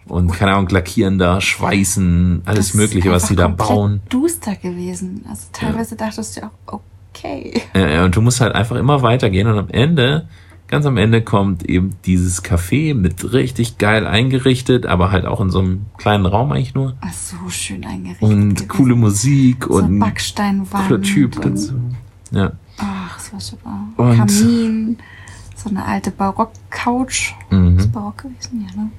[0.06, 4.00] und keine Ahnung, lackieren da, schweißen, alles Das Mögliche, was die da bauen.
[4.08, 5.24] duster gewesen.
[5.28, 6.80] Also teilweise dachtest du auch,
[7.12, 7.62] okay.
[7.74, 10.28] Ja, ja, und du musst halt einfach immer weitergehen und am Ende,
[10.68, 15.50] ganz am Ende kommt eben dieses Café mit richtig geil eingerichtet, aber halt auch in
[15.50, 16.96] so einem kleinen Raum eigentlich nur.
[17.00, 18.22] Ach, so schön eingerichtet.
[18.28, 18.68] Und gewesen.
[18.68, 20.88] coole Musik so und ein Backsteinwand.
[20.88, 21.74] cooler Typ und- dazu.
[22.30, 22.52] Ja.
[22.78, 23.78] Ach, das war super.
[23.96, 24.98] Und- Kamin,
[25.54, 27.32] so eine alte Barock-Couch.
[27.50, 27.78] Mhm.
[27.78, 28.90] Ist Barock gewesen, ja, ne?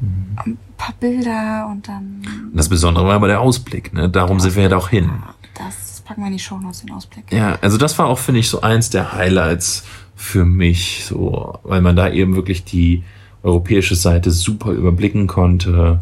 [0.00, 2.22] Ein paar Bilder und dann.
[2.50, 4.08] Und Das Besondere war aber der Ausblick, ne?
[4.08, 5.10] Darum sind wir ja da auch hin.
[5.54, 7.24] Das packen wir in die Show Notes, den Ausblick.
[7.32, 9.84] Ja, also das war auch, finde ich, so eins der Highlights
[10.14, 13.02] für mich, so, weil man da eben wirklich die
[13.42, 16.00] europäische Seite super überblicken konnte.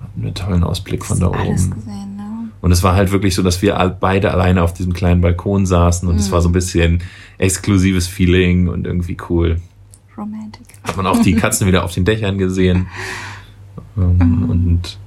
[0.00, 1.74] Hatten wir einen tollen Ausblick von da Alles oben.
[1.74, 2.22] gesehen, ne?
[2.62, 6.08] Und es war halt wirklich so, dass wir beide alleine auf diesem kleinen Balkon saßen
[6.08, 7.02] und es war so ein bisschen
[7.36, 9.60] exklusives Feeling und irgendwie cool.
[10.16, 10.62] Romantic.
[10.84, 12.86] Hat man auch die Katzen wieder auf den Dächern gesehen.
[13.96, 14.98] Ähm, und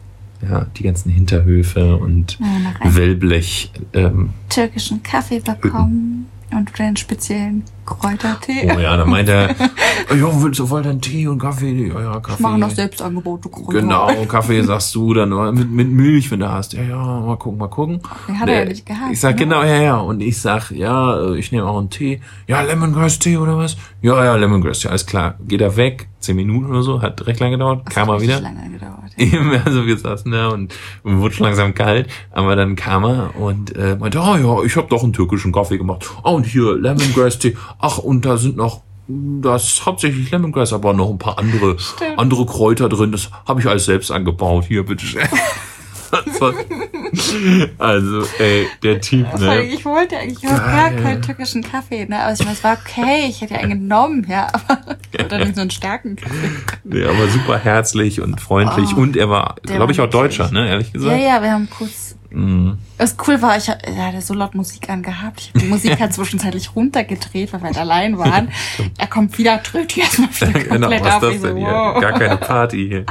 [0.42, 3.72] ja, die ganzen Hinterhöfe und Ja, Wellblech.
[3.94, 8.72] Ähm, türkischen Kaffee bekommen und den speziellen Kräutertee.
[8.76, 9.50] oh ja, dann meint er,
[10.16, 11.88] ja, willst du wohl deinen Tee und Kaffee?
[11.88, 12.42] Ja, ja, Kaffee.
[12.44, 13.50] Machen noch Selbstangebote.
[13.50, 13.82] Kräuter.
[13.82, 16.74] Genau, Kaffee sagst du dann nur mit, mit Milch, wenn du hast.
[16.74, 18.02] Ja, ja, mal gucken, mal gucken.
[18.28, 19.42] Den hat er ja nicht gehabt, Ich sag ne?
[19.46, 19.98] genau, ja, ja.
[19.98, 22.22] Und ich sag, ja, äh, ich nehme auch einen Tee.
[22.48, 23.78] Ja, Lemongrass Tee oder was?
[24.02, 25.36] Ja, ja, Lemongrass, ja, alles klar.
[25.48, 28.42] Geht er weg, zehn Minuten oder so, hat recht lange gedauert, Das kam er wieder.
[28.42, 29.07] lange gedauert.
[29.18, 33.76] Eben, also wir saßen da und wurde schon langsam kalt, aber dann kam er und
[33.76, 36.10] äh, meinte, ah ja, ich habe doch einen türkischen Kaffee gemacht.
[36.24, 37.58] Ah, und hier Lemongrass Tee.
[37.80, 42.20] Ach, und da sind noch das ist hauptsächlich Lemongrass, aber noch ein paar andere Stimmt.
[42.20, 43.14] andere Kräuter drin.
[43.14, 44.66] Das habe ich alles selbst angebaut.
[44.68, 45.22] Hier, bitteschön.
[47.78, 49.64] Also, ey, der Typ, ne?
[49.64, 52.20] Ich wollte eigentlich auch gar keinen türkischen Kaffee, ne?
[52.22, 54.80] Aber ich meine, es war okay, ich hätte ja einen genommen, ja, aber
[55.26, 56.50] oder nicht so einen starken Kaffee.
[56.84, 58.92] Nee, aber super herzlich und freundlich.
[58.96, 60.68] Oh, und er war, glaube ich, auch Deutscher, ne?
[60.68, 61.22] Ehrlich Ja, gesagt.
[61.22, 62.16] ja, wir haben kurz.
[62.30, 62.78] Mhm.
[62.98, 65.40] Was cool war, ich er hatte so laut Musik angehabt.
[65.40, 68.50] Ich habe die Musik halt zwischenzeitlich runtergedreht, weil wir halt allein waren.
[68.98, 71.24] Er kommt wieder, drückt die erstmal wieder genau, komplett was auf.
[71.24, 71.68] ist das so, denn hier?
[71.68, 72.02] wow.
[72.02, 73.06] Gar keine Party hier.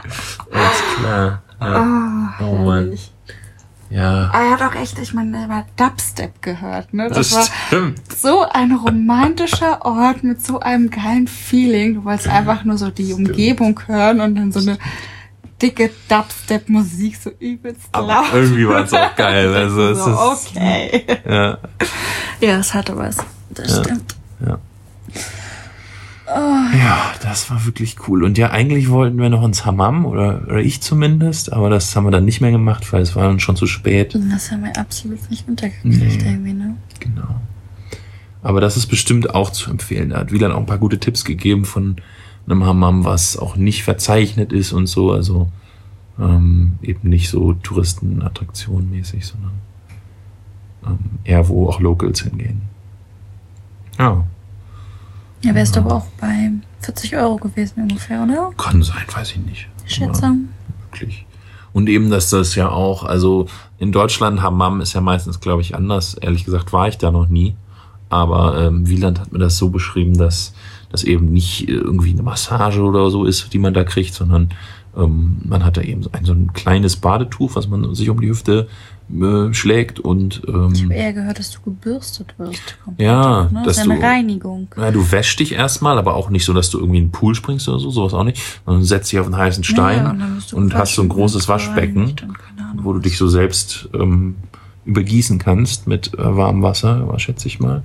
[0.53, 1.43] Alles klar.
[1.61, 1.67] Ja.
[1.67, 2.85] Ah, Oh Mann.
[2.85, 3.13] herrlich.
[3.91, 4.31] ja.
[4.33, 7.09] Aber er hat auch echt, ich meine, er hat Dubstep gehört, ne?
[7.09, 8.01] Das, Das war stimmt.
[8.17, 11.95] so ein romantischer Ort mit so einem geilen Feeling.
[11.95, 14.77] Du wolltest einfach nur so die Umgebung hören und dann so eine
[15.63, 18.25] dicke Dubstep-Musik so übelst Aber laut.
[18.35, 19.55] irgendwie war es auch geil.
[19.55, 21.07] Also es so, ist, okay.
[21.27, 21.59] ja,
[22.41, 23.17] Ja, es hatte was.
[23.51, 23.85] Das Ja.
[23.85, 24.15] stimmt.
[24.47, 24.59] ja.
[26.29, 28.25] Ja, das war wirklich cool.
[28.25, 32.05] Und ja, eigentlich wollten wir noch ins Hammam, oder, oder ich zumindest, aber das haben
[32.05, 34.19] wir dann nicht mehr gemacht, weil es war dann schon zu spät.
[34.31, 36.19] Das haben wir absolut nicht untergekriegt Nee.
[36.25, 36.77] irgendwie, ne?
[36.99, 37.41] Genau.
[38.43, 40.11] Aber das ist bestimmt auch zu empfehlen.
[40.11, 41.97] Da hat Wieland auch ein paar gute Tipps gegeben von
[42.47, 45.13] einem Hammam, was auch nicht verzeichnet ist und so.
[45.13, 45.49] Also
[46.19, 49.53] ähm, eben nicht so Touristenattraktion mäßig, sondern
[50.87, 52.63] ähm, eher wo auch Locals hingehen.
[53.99, 54.25] Ja,
[55.47, 58.51] Ja, wärst du aber auch bei 40 Euro gewesen ungefähr, oder?
[58.57, 59.69] kann sein, weiß ich nicht.
[59.87, 60.49] Schätzung.
[60.91, 61.25] wirklich.
[61.73, 63.47] Und eben, dass das ja auch, also
[63.79, 66.15] in Deutschland, Hammam ist ja meistens, glaube ich, anders.
[66.15, 67.55] Ehrlich gesagt war ich da noch nie.
[68.09, 70.53] Aber ähm, Wieland hat mir das so beschrieben, dass
[70.91, 74.49] das eben nicht irgendwie eine Massage oder so ist, die man da kriegt, sondern
[74.97, 78.21] ähm, man hat da eben so ein, so ein kleines Badetuch, was man sich um
[78.21, 78.67] die Hüfte
[79.11, 82.79] äh, schlägt und Ich ähm, habe eher gehört, dass du gebürstet wirst.
[82.85, 83.63] komplett, Ja, ne?
[83.65, 84.69] das ist eine du- Reinigung.
[84.77, 87.35] ja, du wäschst dich erstmal, aber auch nicht so, dass du irgendwie in den Pool
[87.35, 88.43] springst oder so, sowas auch nicht.
[88.65, 92.15] Sondern setzt dich auf einen heißen Stein Ja, und und hast so ein großes Waschbecken,
[92.83, 94.37] wo du dich so selbst ähm,
[94.85, 97.83] übergießen kannst mit äh, warmem Wasser, schätze ich mal.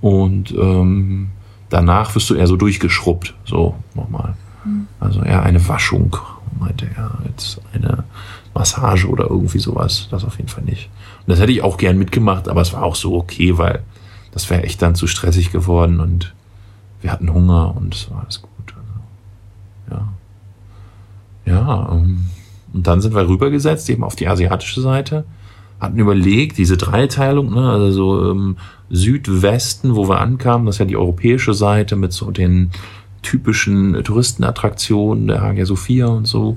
[0.00, 1.28] Und ähm,
[1.70, 4.34] danach wirst du eher so durchgeschrubbt, so nochmal.
[4.62, 4.86] Hm.
[5.00, 6.16] Also eher eine Waschung,
[6.60, 8.04] meinte er, als eine
[8.56, 10.08] Massage oder irgendwie sowas.
[10.10, 10.88] Das auf jeden Fall nicht.
[11.20, 13.82] Und das hätte ich auch gern mitgemacht, aber es war auch so okay, weil
[14.32, 16.34] das wäre echt dann zu stressig geworden und
[17.00, 18.74] wir hatten Hunger und es war alles gut.
[19.88, 20.08] Also, ja.
[21.52, 22.26] Ja, ähm,
[22.72, 25.24] und dann sind wir rübergesetzt, eben auf die asiatische Seite,
[25.80, 28.56] hatten überlegt, diese Dreiteilung, ne, also so ähm,
[28.90, 32.70] Südwesten, wo wir ankamen, das ist ja die europäische Seite mit so den
[33.22, 36.56] typischen Touristenattraktionen der Hagia Sophia und so.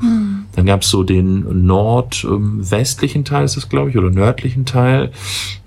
[0.56, 5.12] Dann gab es so den nordwestlichen Teil, ist das glaube ich, oder nördlichen Teil,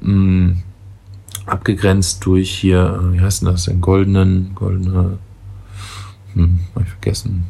[0.01, 0.57] mh,
[1.47, 5.19] abgegrenzt durch hier, äh, wie heißt denn das, den goldenen, goldene,
[6.35, 7.45] hm, hab ich vergessen.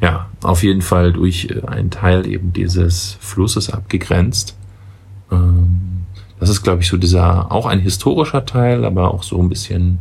[0.00, 4.56] Ja, auf jeden Fall durch äh, einen Teil eben dieses Flusses abgegrenzt.
[5.30, 6.04] Ähm,
[6.40, 10.00] das ist, glaube ich, so dieser, auch ein historischer Teil, aber auch so ein bisschen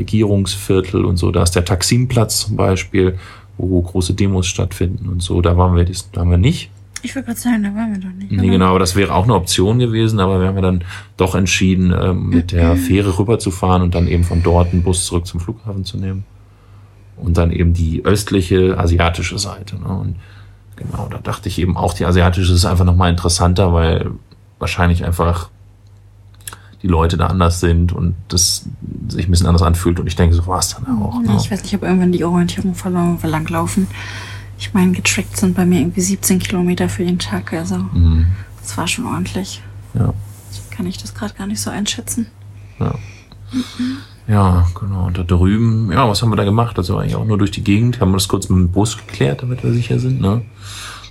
[0.00, 1.30] Regierungsviertel und so.
[1.30, 3.18] Da ist der Taksimplatz zum Beispiel,
[3.58, 5.40] wo große Demos stattfinden und so.
[5.40, 6.70] Da waren wir, das, da haben wir nicht.
[7.02, 8.30] Ich wollte gerade sagen, da waren wir doch nicht.
[8.30, 10.84] Nee, genau, aber das wäre auch eine Option gewesen, aber wir haben ja dann
[11.16, 15.26] doch entschieden, ähm, mit der Fähre rüberzufahren und dann eben von dort einen Bus zurück
[15.26, 16.24] zum Flughafen zu nehmen.
[17.16, 19.76] Und dann eben die östliche, asiatische Seite.
[19.76, 19.88] Ne?
[19.88, 20.16] Und
[20.76, 24.10] genau, da dachte ich eben auch, die asiatische ist einfach nochmal interessanter, weil
[24.58, 25.50] wahrscheinlich einfach
[26.82, 28.64] die Leute da anders sind und das
[29.08, 30.00] sich ein bisschen anders anfühlt.
[30.00, 31.14] Und ich denke, so war es dann auch.
[31.22, 31.36] Ja, Ne?
[31.40, 33.86] ich weiß nicht, ich habe irgendwann die Orientierung verloren, wo wir langlaufen.
[34.58, 37.52] Ich meine, getrackt sind bei mir irgendwie 17 Kilometer für den Tag.
[37.52, 38.26] Also, Mhm.
[38.62, 39.62] das war schon ordentlich.
[39.94, 40.12] Ja.
[40.70, 42.26] Kann ich das gerade gar nicht so einschätzen.
[42.78, 42.94] Ja.
[44.28, 45.06] Ja, genau.
[45.06, 46.78] Und da drüben, ja, was haben wir da gemacht?
[46.78, 48.00] Also eigentlich auch nur durch die Gegend.
[48.00, 50.42] Haben wir das kurz mit dem Bus geklärt, damit wir sicher sind, ne?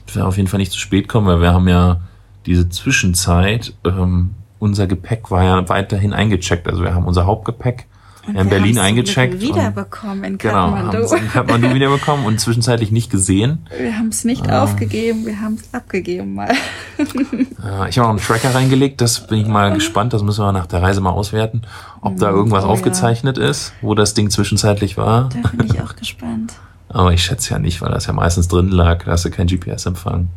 [0.06, 2.00] Dass wir auf jeden Fall nicht zu spät kommen, weil wir haben ja
[2.46, 6.68] diese Zwischenzeit, ähm, unser Gepäck war ja weiterhin eingecheckt.
[6.68, 7.86] Also wir haben unser Hauptgepäck
[8.28, 9.42] Und in Berlin eingecheckt.
[9.42, 10.98] Wiederbekommen in Genau, haben Kathmandu.
[11.00, 13.66] es in Kathmandu wiederbekommen und zwischenzeitlich nicht gesehen.
[13.78, 14.64] wir haben es nicht Ah.
[14.64, 16.52] aufgegeben, wir haben es abgegeben mal.
[16.52, 16.56] Äh,
[17.90, 20.68] Ich habe auch einen Tracker reingelegt, das bin ich mal gespannt, das müssen wir nach
[20.68, 21.62] der Reise mal auswerten,
[22.02, 22.74] ob da irgendwas Oh ja.
[22.74, 25.30] aufgezeichnet ist, wo das Ding zwischenzeitlich war.
[25.42, 26.54] Da bin ich auch gespannt.
[26.90, 29.04] Aber ich schätze ja nicht, weil das ja meistens drin lag.
[29.06, 30.28] Da hast du kein GPS-Empfang.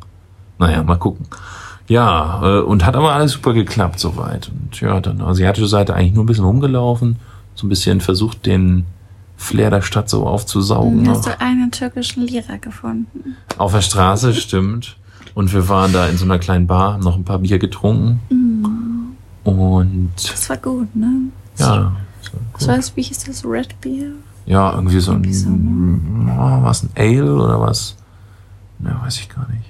[0.58, 1.26] Naja, mal gucken.
[1.88, 4.50] Ja, äh, und hat aber alles super geklappt soweit.
[4.50, 7.16] Und ja, dann asiatische Seite eigentlich nur ein bisschen rumgelaufen.
[7.54, 8.86] So ein bisschen versucht, den
[9.36, 11.08] Flair der Stadt so aufzusaugen.
[11.08, 11.34] Hast noch.
[11.34, 13.36] du einen türkischen Lehrer gefunden?
[13.58, 14.96] Auf der Straße, stimmt.
[15.34, 18.20] Und wir waren da in so einer kleinen Bar, haben noch ein paar Bier getrunken.
[19.44, 21.10] Und Das war gut, ne?
[21.58, 21.92] ja,
[22.54, 23.44] Was war das, wie hieß das?
[23.44, 24.12] Red Beer?
[24.46, 26.36] ja, irgendwie so ein, so, ne?
[26.38, 27.96] oh, was ein Ale oder was?
[28.78, 29.64] Ne, weiß ich gar nicht.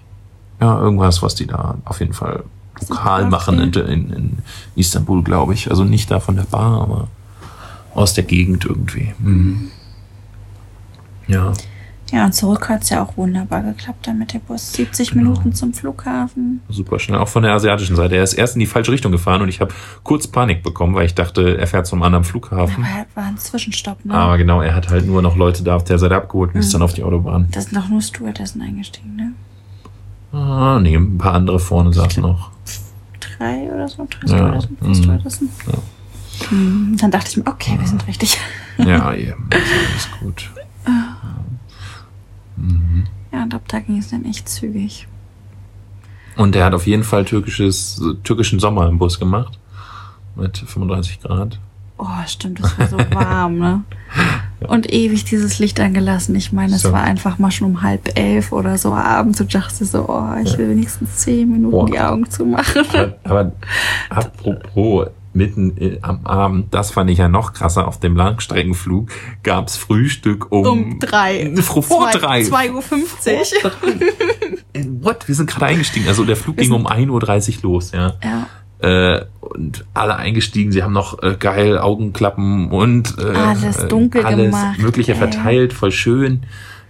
[0.62, 2.44] Ja, irgendwas, was die da auf jeden Fall
[2.88, 4.38] lokal machen in, in, in
[4.77, 5.68] Istanbul, glaube ich.
[5.70, 7.09] Also nicht da von der Bar, aber
[7.94, 9.12] aus der Gegend irgendwie.
[9.18, 9.70] Mhm.
[11.27, 11.53] Ja,
[12.12, 14.72] Ja, und zurück hat es ja auch wunderbar geklappt dann mit dem Bus.
[14.75, 15.31] 70 Genau.
[15.31, 16.61] Minuten zum Flughafen.
[16.68, 17.18] super schnell.
[17.18, 18.16] Auch von der asiatischen Seite.
[18.16, 19.72] Er ist erst in die falsche Richtung gefahren und ich habe
[20.03, 22.85] kurz Panik bekommen, weil ich dachte, er fährt zum anderen Flughafen.
[22.85, 24.14] Aber war ein Zwischenstopp, ne?
[24.14, 26.72] Aber genau, er hat halt nur noch Leute da auf der Seite abgeholt und ist
[26.75, 27.48] dann auf die Autobahn.
[27.51, 29.33] Da sind doch nur Stewardessen eingestiegen, ne?
[30.33, 32.51] Ah, nee, ein paar andere vorne saßen noch.
[33.21, 34.95] Drei oder so, drei Ja, Stewardessen, vier mhm.
[34.95, 35.49] Stewardessen.
[36.49, 38.38] Hm, Dann dachte ich mir, okay, wir sind richtig.
[38.79, 39.49] Ja, eben.
[39.51, 39.61] Das
[39.97, 40.51] ist gut.
[42.57, 43.05] Mhm.
[43.31, 45.07] Ja, und ab da ging es dann echt zügig.
[46.37, 49.59] Und er hat auf jeden Fall türkisches, türkischen Sommer im Bus gemacht.
[50.35, 51.59] Mit 35 Grad.
[51.99, 53.85] Oh, stimmt, es war so warm, ne?
[54.68, 56.35] Und ewig dieses Licht angelassen.
[56.35, 56.92] Ich meine, es So.
[56.92, 60.57] war einfach mal schon um halb elf oder so abends und dachte so, oh, ich
[60.59, 61.87] will wenigstens zehn Minuten Boah.
[61.87, 62.85] die Augen zumachen.
[62.92, 63.53] Aber, aber
[64.11, 69.09] apropos, mitten am Abend, das fand ich ja noch krasser, auf dem Langstreckenflug
[69.42, 70.66] gab's Frühstück um...
[70.66, 71.55] Um drei.
[71.57, 72.40] Vor, vor Zwei- drei.
[72.42, 73.72] 2.50 Uhr.
[74.75, 75.27] Äh, What?
[75.29, 76.07] Wir sind gerade eingestiegen.
[76.09, 78.14] Also der Flug ging um 1.30 Uhr los, ja.
[78.22, 78.46] Ja.
[78.83, 84.25] Äh, und alle eingestiegen, sie haben noch äh, geil Augenklappen und äh, Alles dunkel äh,
[84.25, 85.18] alles gemacht, Mögliche ey.
[85.18, 86.42] verteilt, voll schön.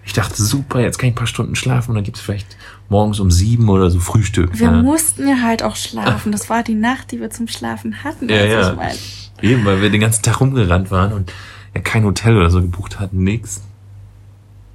[0.05, 2.57] Ich dachte, super, jetzt kann ich ein paar Stunden schlafen und dann gibt's vielleicht
[2.89, 4.59] morgens um sieben oder so Frühstück.
[4.59, 4.83] Wir ja.
[4.83, 6.33] mussten ja halt auch schlafen.
[6.33, 8.29] Das war die Nacht, die wir zum Schlafen hatten.
[8.29, 8.71] Ja, also ja.
[8.71, 8.97] Ich mein,
[9.43, 11.33] Eben, weil wir den ganzen Tag rumgerannt waren und
[11.75, 13.63] ja kein Hotel oder so gebucht hatten, nix.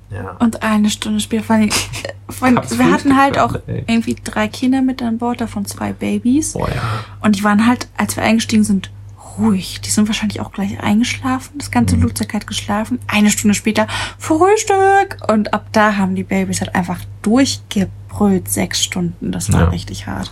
[0.10, 0.38] Ja.
[0.39, 3.84] und eine Stunde später, vor allem, äh, wir hatten halt auch ey.
[3.88, 6.54] irgendwie drei Kinder mit an Bord, davon zwei Babys.
[6.54, 6.82] Boah, ja.
[7.22, 8.89] Und die waren halt, als wir eingestiegen sind,
[9.38, 9.82] ruhig.
[9.82, 11.58] Die sind wahrscheinlich auch gleich eingeschlafen.
[11.58, 12.02] Das ganze Mhm.
[12.02, 13.00] Flugzeug hat geschlafen.
[13.08, 13.86] Eine Stunde später
[14.17, 15.17] Frühstück.
[15.28, 18.48] Und ab da haben die Babys halt einfach durchgebrüllt.
[18.50, 19.32] Sechs Stunden.
[19.32, 19.70] Das war Ja.
[19.70, 20.32] richtig hart.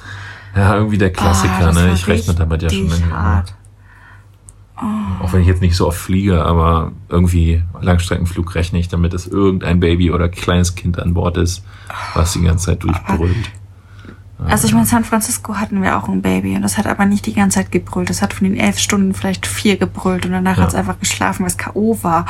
[0.55, 1.91] Ja, irgendwie der Klassiker, Ah, das ne?
[1.93, 3.11] Ich rechne damit ja schon richtig
[4.77, 5.21] hart.
[5.21, 9.27] Auch wenn ich jetzt nicht so oft fliege, aber irgendwie Langstreckenflug rechne ich damit, dass
[9.27, 11.63] irgendein Baby oder kleines Kind an Bord ist,
[12.13, 13.51] was die ganze Zeit durchbrüllt.
[14.47, 17.05] Also ich meine, in San Francisco hatten wir auch ein Baby und das hat aber
[17.05, 18.09] nicht die ganze Zeit gebrüllt.
[18.09, 20.63] Das hat von den elf Stunden vielleicht vier gebrüllt und danach Ja.
[20.63, 21.97] hat es einfach geschlafen, weil es K.O.
[22.01, 22.25] war.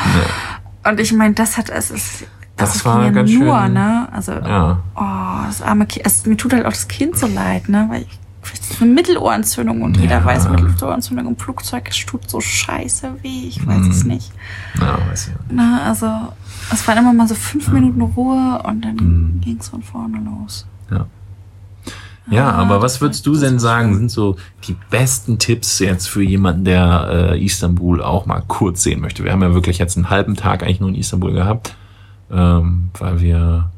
[0.88, 2.26] Und ich meine, das hat, es ist,
[2.58, 4.08] Das das, war ja ganz nur, schön- ne?
[4.12, 4.80] Also, Ja.
[4.96, 6.06] oh, das arme Kind.
[6.06, 7.88] Es, mir tut halt auch das Kind so leid, ne?
[7.90, 8.20] Weil ich
[8.82, 10.26] eine Mittelohrentzündung und jeder Ja.
[10.26, 14.12] weiß, Mittelohrentzündung im Flugzeug, es tut so scheiße weh, ich weiß es Mhm.
[14.12, 14.32] nicht.
[14.80, 15.34] Ja, weiß ich.
[15.50, 16.08] Na, also,
[16.72, 19.42] es waren immer mal so fünf Minuten Ruhe und dann Mhm.
[19.42, 20.66] ging es von vorne los.
[20.92, 21.06] Ja.
[22.28, 24.36] Ja, Ah, aber was würdest du denn sagen, sind so
[24.68, 29.24] die besten Tipps jetzt für jemanden, der äh, Istanbul auch mal kurz sehen möchte?
[29.24, 31.76] Wir haben ja wirklich jetzt einen halben Tag eigentlich nur in Istanbul gehabt,
[32.32, 33.70] ähm, weil wir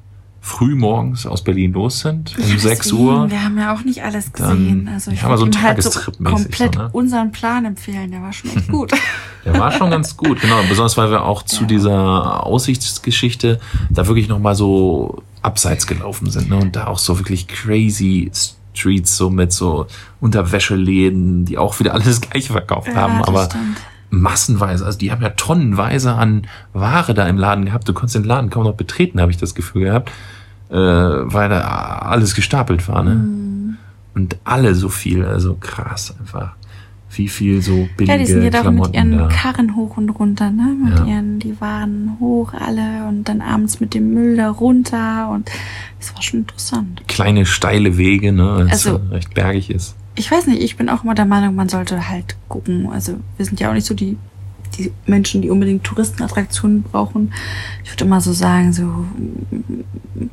[0.48, 3.30] früh morgens aus Berlin los sind, um Ja, 6 deswegen, Uhr.
[3.30, 4.90] Wir haben ja auch nicht alles Dann- gesehen.
[4.94, 6.90] Also ich ja, aber so würde ein ihm halt so komplett so, ne?
[6.94, 8.12] unseren Plan empfehlen.
[8.12, 8.92] Der war schon echt gut.
[9.46, 10.60] Der war schon ganz gut, genau.
[10.68, 11.68] Besonders weil wir auch zu Ja.
[11.68, 16.50] dieser Aussichtsgeschichte da wirklich nochmal so abseits gelaufen sind.
[16.50, 16.58] Ne?
[16.58, 18.30] Und da auch so wirklich crazy
[18.74, 19.88] Streets, so mit so
[20.22, 23.20] Unterwäscheläden, die auch wieder alles Gleiche verkauft haben.
[23.20, 23.78] das Aber stimmt.
[24.10, 27.88] massenweise, also die haben ja tonnenweise an Ware da im Laden gehabt.
[27.88, 30.12] Du konntest den Laden kaum noch betreten, habe ich das Gefühl gehabt.
[30.70, 33.16] Äh, weil da alles gestapelt war, ne?
[33.16, 33.78] Mhm.
[34.16, 36.54] Und alle so viel, also krass einfach.
[37.10, 39.28] Wie viel so billige Ja, die sind ja doch mit ihren da.
[39.28, 40.76] Karren hoch und runter, ne?
[40.84, 41.06] Mit Ja.
[41.06, 45.50] ihren, die waren hoch alle und dann abends mit dem Müll da runter und
[46.00, 47.02] das war schon interessant.
[47.08, 49.96] kleine steile Wege, ne, weil es Also- so recht bergig ist.
[50.16, 52.90] Ich weiß nicht, ich bin auch immer der Meinung, man sollte halt gucken.
[52.92, 54.18] Also wir sind ja auch nicht so die,
[54.78, 57.34] die Menschen, die unbedingt Touristenattraktionen brauchen.
[57.84, 59.06] Ich würde immer so sagen, so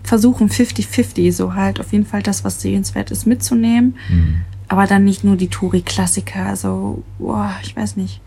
[0.03, 3.97] versuchen 50-50, so halt auf jeden Fall das, was sehenswert ist, mitzunehmen.
[4.09, 4.37] Hm.
[4.69, 8.21] Aber dann nicht nur die Touri-Klassiker, also, boah, ich weiß nicht.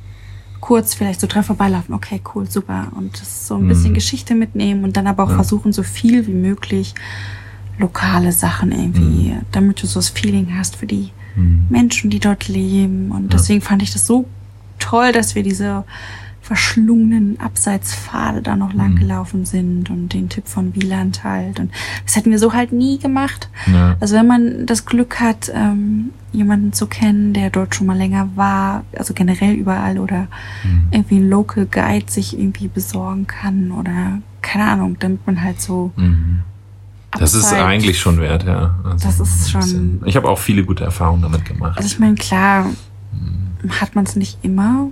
[0.60, 2.88] Kurz vielleicht so dran vorbeilaufen, okay, cool, super.
[2.96, 3.96] Und so ein bisschen Mhm.
[3.96, 5.36] Geschichte mitnehmen und dann aber auch Ja.
[5.36, 6.96] versuchen, so viel wie möglich
[7.78, 9.42] lokale Sachen irgendwie, Mhm.
[9.52, 11.68] damit du so das Feeling hast für die Hm.
[11.70, 13.12] Menschen, die dort leben.
[13.12, 14.26] Und deswegen fand ich das so
[14.80, 15.84] toll, dass wir diese
[16.42, 19.00] verschlungenen Abseitspfade da noch lang Mhm.
[19.00, 21.60] gelaufen sind und den Tipp von Wieland halt.
[21.60, 21.72] Und
[22.06, 23.50] das hätten wir so halt nie gemacht.
[23.72, 23.98] Ja.
[24.00, 28.30] Also wenn man das Glück hat, ähm, jemanden zu kennen, der dort schon mal länger
[28.36, 30.28] war, also generell überall oder
[30.62, 30.88] Hm.
[30.92, 35.92] irgendwie einen Local Guide sich irgendwie besorgen kann oder keine Ahnung, damit man halt so
[35.98, 36.40] Mhm.
[37.18, 38.76] Das ist eigentlich schon wert, ja.
[38.84, 41.76] Also Das ist ein schon- bisschen- Ich habe auch viele gute Erfahrungen damit gemacht.
[41.78, 42.68] Also ich meine, klar.
[43.82, 44.90] Hat man es nicht immer.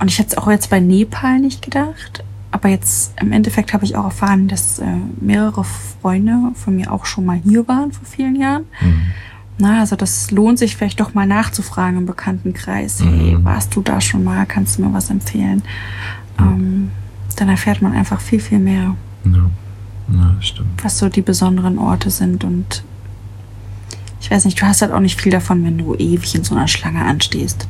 [0.00, 2.22] Und ich hätte es auch jetzt bei Nepal nicht gedacht.
[2.50, 4.86] Aber jetzt im Endeffekt habe ich auch erfahren, dass äh,
[5.20, 8.64] mehrere Freunde von mir auch schon mal hier waren vor vielen Jahren.
[8.78, 9.00] Hm.
[9.58, 13.00] Na, also das lohnt sich vielleicht doch mal nachzufragen im Bekanntenkreis.
[13.02, 13.44] Hey, Mhm.
[13.44, 14.46] warst du da schon mal?
[14.46, 15.62] Kannst du mir was empfehlen?
[16.38, 16.90] Ähm,
[17.36, 19.50] dann erfährt man einfach viel, viel mehr, Ja.
[20.12, 20.82] ja, stimmt.
[20.82, 22.44] was so die besonderen Orte sind.
[22.44, 22.82] Und
[24.20, 26.54] ich weiß nicht, du hast halt auch nicht viel davon, wenn du ewig in so
[26.54, 27.68] einer Schlange anstehst.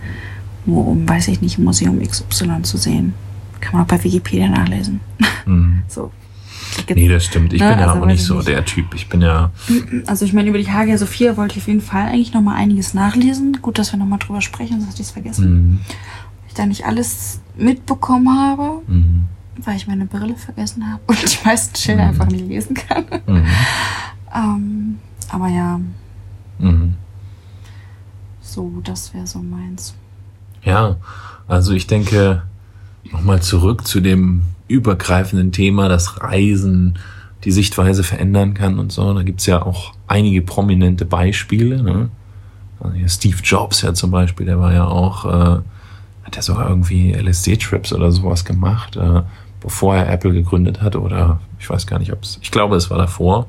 [0.67, 3.15] Nur um, weiß ich nicht, Museum XY zu sehen.
[3.61, 5.01] Kann man auch bei Wikipedia nachlesen.
[5.45, 5.83] Hm.
[5.89, 6.11] So.
[6.95, 7.53] Nee, das stimmt.
[7.55, 8.49] Ich Ne, bin ja also auch nicht so nicht.
[8.49, 8.95] der Typ.
[8.95, 9.51] Ich bin ja.
[10.07, 12.55] Also ich meine, über die Hagia Sophia wollte ich auf jeden Fall eigentlich noch mal
[12.57, 13.59] einiges nachlesen.
[13.63, 15.45] Gut, dass wir noch mal drüber sprechen, sonst hätte ich es vergessen.
[15.45, 15.79] Hm.
[16.47, 19.25] ich da nicht alles mitbekommen habe, Hm.
[19.65, 22.09] weil ich meine Brille vergessen habe und die meisten Schilder Mhm.
[22.11, 23.05] einfach nicht lesen kann.
[23.27, 23.45] Hm.
[24.35, 24.99] Ähm,
[25.31, 25.81] aber ja,
[26.59, 26.95] Hm.
[28.41, 29.95] so, das wäre so meins.
[30.63, 30.97] Ja,
[31.47, 32.43] also ich denke,
[33.13, 36.99] nochmal zurück zu dem übergreifenden Thema, dass Reisen
[37.45, 39.15] die Sichtweise verändern kann und so.
[39.15, 41.83] Da gibt's ja auch einige prominente Beispiele.
[41.83, 42.11] Ne?
[42.81, 45.61] Also Steve Jobs ja zum Beispiel, der war ja auch, äh,
[46.25, 49.23] hat ja sogar irgendwie LSD-Trips oder sowas gemacht, äh,
[49.61, 52.91] bevor er Apple gegründet hat oder ich weiß gar nicht, ob es, ich glaube, es
[52.91, 53.47] war davor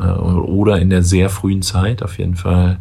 [0.00, 2.78] äh, oder in der sehr frühen Zeit auf jeden Fall.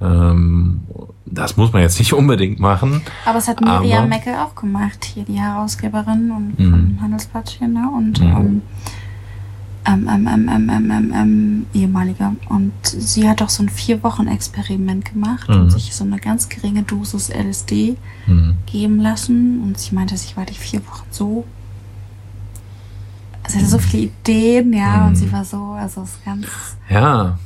[0.00, 0.80] Ähm,
[1.26, 3.02] das muss man jetzt nicht unbedingt machen.
[3.24, 6.98] Aber es hat Miriam Meckel auch gemacht, hier die Herausgeberin und mhm.
[7.00, 7.88] Handelsblatt hier, ne?
[7.94, 8.62] Und mhm.
[9.86, 12.34] ähm, ähm, ähm, ähm, ähm ehemaliger.
[12.48, 15.62] Und sie hat auch so ein Vier-Wochen-Experiment gemacht mhm.
[15.62, 18.56] und sich so eine ganz geringe Dosis LSD mhm.
[18.66, 19.62] geben lassen.
[19.62, 21.44] Und sie meinte, ich war die vier Wochen so
[23.48, 25.06] Sie hatte so viele Ideen, ja, Mhm.
[25.08, 26.46] und sie war so, also es ist ganz.
[26.88, 27.38] Ja,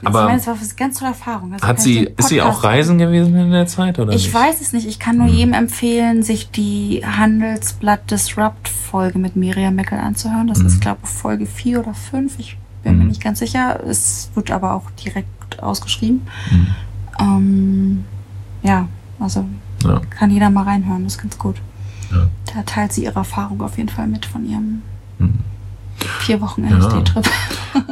[0.00, 1.52] ich aber meine, es war eine ganz tolle Erfahrung.
[1.52, 4.34] Also hat sie, ich ist sie auch reisen gewesen in der Zeit oder Ich nicht?
[4.34, 4.86] weiß es nicht.
[4.86, 5.32] Ich kann nur Mhm.
[5.34, 10.48] jedem empfehlen, sich die Handelsblatt Disrupt Folge mit Miriam Meckel anzuhören.
[10.48, 10.66] Das Mhm.
[10.66, 12.38] ist, glaube ich, Folge 4 oder 5.
[12.38, 13.08] Ich bin mir Mhm.
[13.10, 13.80] nicht ganz sicher.
[13.86, 16.26] Es wird aber auch direkt ausgeschrieben.
[16.50, 16.66] Hm.
[17.20, 18.04] Ähm,
[18.62, 18.88] ja,
[19.20, 19.46] also
[19.84, 21.04] Ja, kann jeder mal reinhören.
[21.04, 21.56] Das ist ganz gut.
[22.10, 22.26] ja.
[22.54, 24.82] Da teilt sie ihre Erfahrung auf jeden Fall mit von ihrem.
[25.98, 26.76] Vier Wochen Ja.
[26.78, 27.24] LSD-Trip.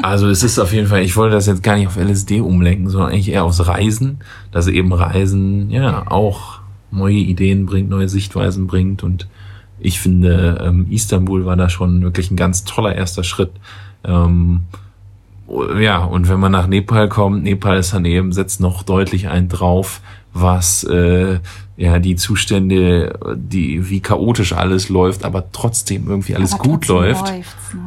[0.03, 2.89] Also es ist auf jeden Fall, ich wollte das jetzt gar nicht auf LSD umlenken,
[2.89, 4.19] sondern eigentlich eher aufs Reisen,
[4.51, 6.61] dass eben Reisen ja auch
[6.91, 9.27] neue Ideen bringt, neue Sichtweisen bringt und
[9.81, 13.51] ich finde, ähm, Istanbul war da schon wirklich ein ganz toller erster Schritt.
[14.05, 14.63] Ähm,
[15.79, 20.01] ja, und wenn man nach Nepal kommt, Nepal ist daneben, setzt noch deutlich einen drauf,
[20.35, 21.39] was äh,
[21.77, 27.33] ja die Zustände, die wie chaotisch alles läuft, aber trotzdem irgendwie alles Aber gut läuft.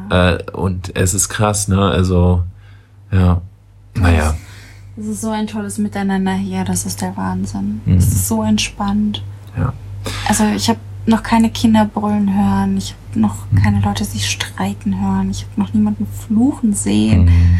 [0.09, 0.39] ne?
[0.49, 1.79] Äh, und es ist krass, ne?
[1.81, 2.43] Also
[3.11, 3.41] ja,
[3.95, 4.35] naja.
[4.99, 7.81] Es ist so ein tolles Miteinander hier, das ist der Wahnsinn.
[7.85, 7.97] Mhm.
[7.97, 9.23] Es ist so entspannt.
[9.55, 9.73] Ja.
[10.27, 13.57] Also ich habe noch keine Kinder brüllen hören, ich habe noch Mhm.
[13.61, 17.25] keine Leute sich streiten hören, ich habe noch niemanden fluchen sehen.
[17.25, 17.59] Mhm.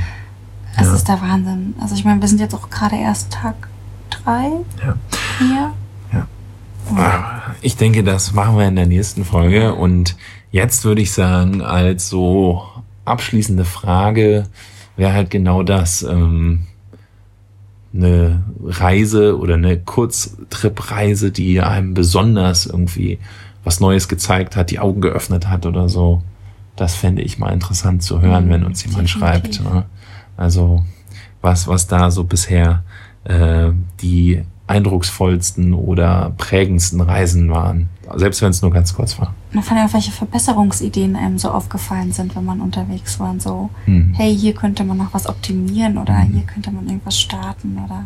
[0.79, 0.93] Es Ja.
[0.95, 1.75] ist der Wahnsinn.
[1.79, 3.67] Also ich meine, wir sind jetzt auch gerade erst Tag
[4.27, 4.51] drei
[4.85, 4.97] Ja.
[5.39, 5.73] hier.
[7.61, 9.73] Ich denke, das machen wir in der nächsten Folge.
[9.73, 10.15] Und
[10.51, 12.63] jetzt würde ich sagen, als so
[13.05, 14.45] abschließende Frage
[14.95, 16.03] wäre halt genau das.
[16.03, 16.63] Ähm,
[17.93, 23.17] eine Reise oder eine Kurztrip-Reise, die einem besonders irgendwie
[23.63, 26.21] was Neues gezeigt hat, die Augen geöffnet hat oder so.
[26.75, 29.19] Das fände ich mal interessant zu hören, wenn uns jemand definitiv.
[29.55, 29.63] schreibt.
[29.63, 29.85] Ne?
[30.37, 30.83] Also
[31.41, 32.83] was, was da so bisher
[33.27, 33.71] äh,
[34.01, 37.89] die eindrucksvollsten oder prägendsten Reisen waren.
[38.15, 39.33] Selbst wenn es nur ganz kurz war.
[39.53, 43.69] Und vor allem, welche Verbesserungsideen einem so aufgefallen sind, wenn man unterwegs war und so,
[43.85, 44.13] Hm.
[44.15, 46.33] hey, hier könnte man noch was optimieren oder Mhm.
[46.33, 48.05] hier könnte man irgendwas starten oder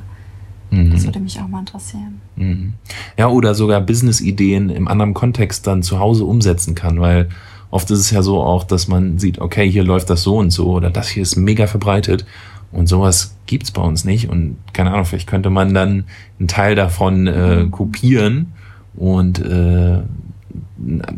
[0.71, 0.91] Mhm.
[0.91, 2.21] das würde mich auch mal interessieren.
[2.35, 2.73] Mhm.
[3.17, 7.29] Ja, oder sogar Business-Ideen im anderen Kontext dann zu Hause umsetzen kann, weil
[7.71, 10.51] oft ist es ja so auch, dass man sieht, okay, hier läuft das so und
[10.51, 12.25] so oder das hier ist mega verbreitet
[12.71, 14.29] und sowas gibt's bei uns nicht.
[14.29, 16.05] Und keine Ahnung, vielleicht könnte man dann
[16.39, 18.53] einen Teil davon äh, kopieren
[18.95, 19.99] und äh,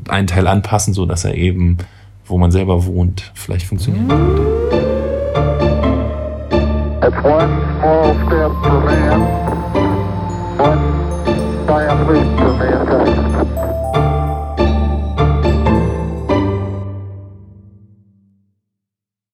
[0.10, 1.78] einen Teil anpassen, so dass er eben,
[2.26, 4.12] wo man selber wohnt, vielleicht funktioniert.
[7.02, 7.50] It's one
[7.80, 9.22] small step for man,
[10.58, 10.80] one
[11.68, 12.33] giant leap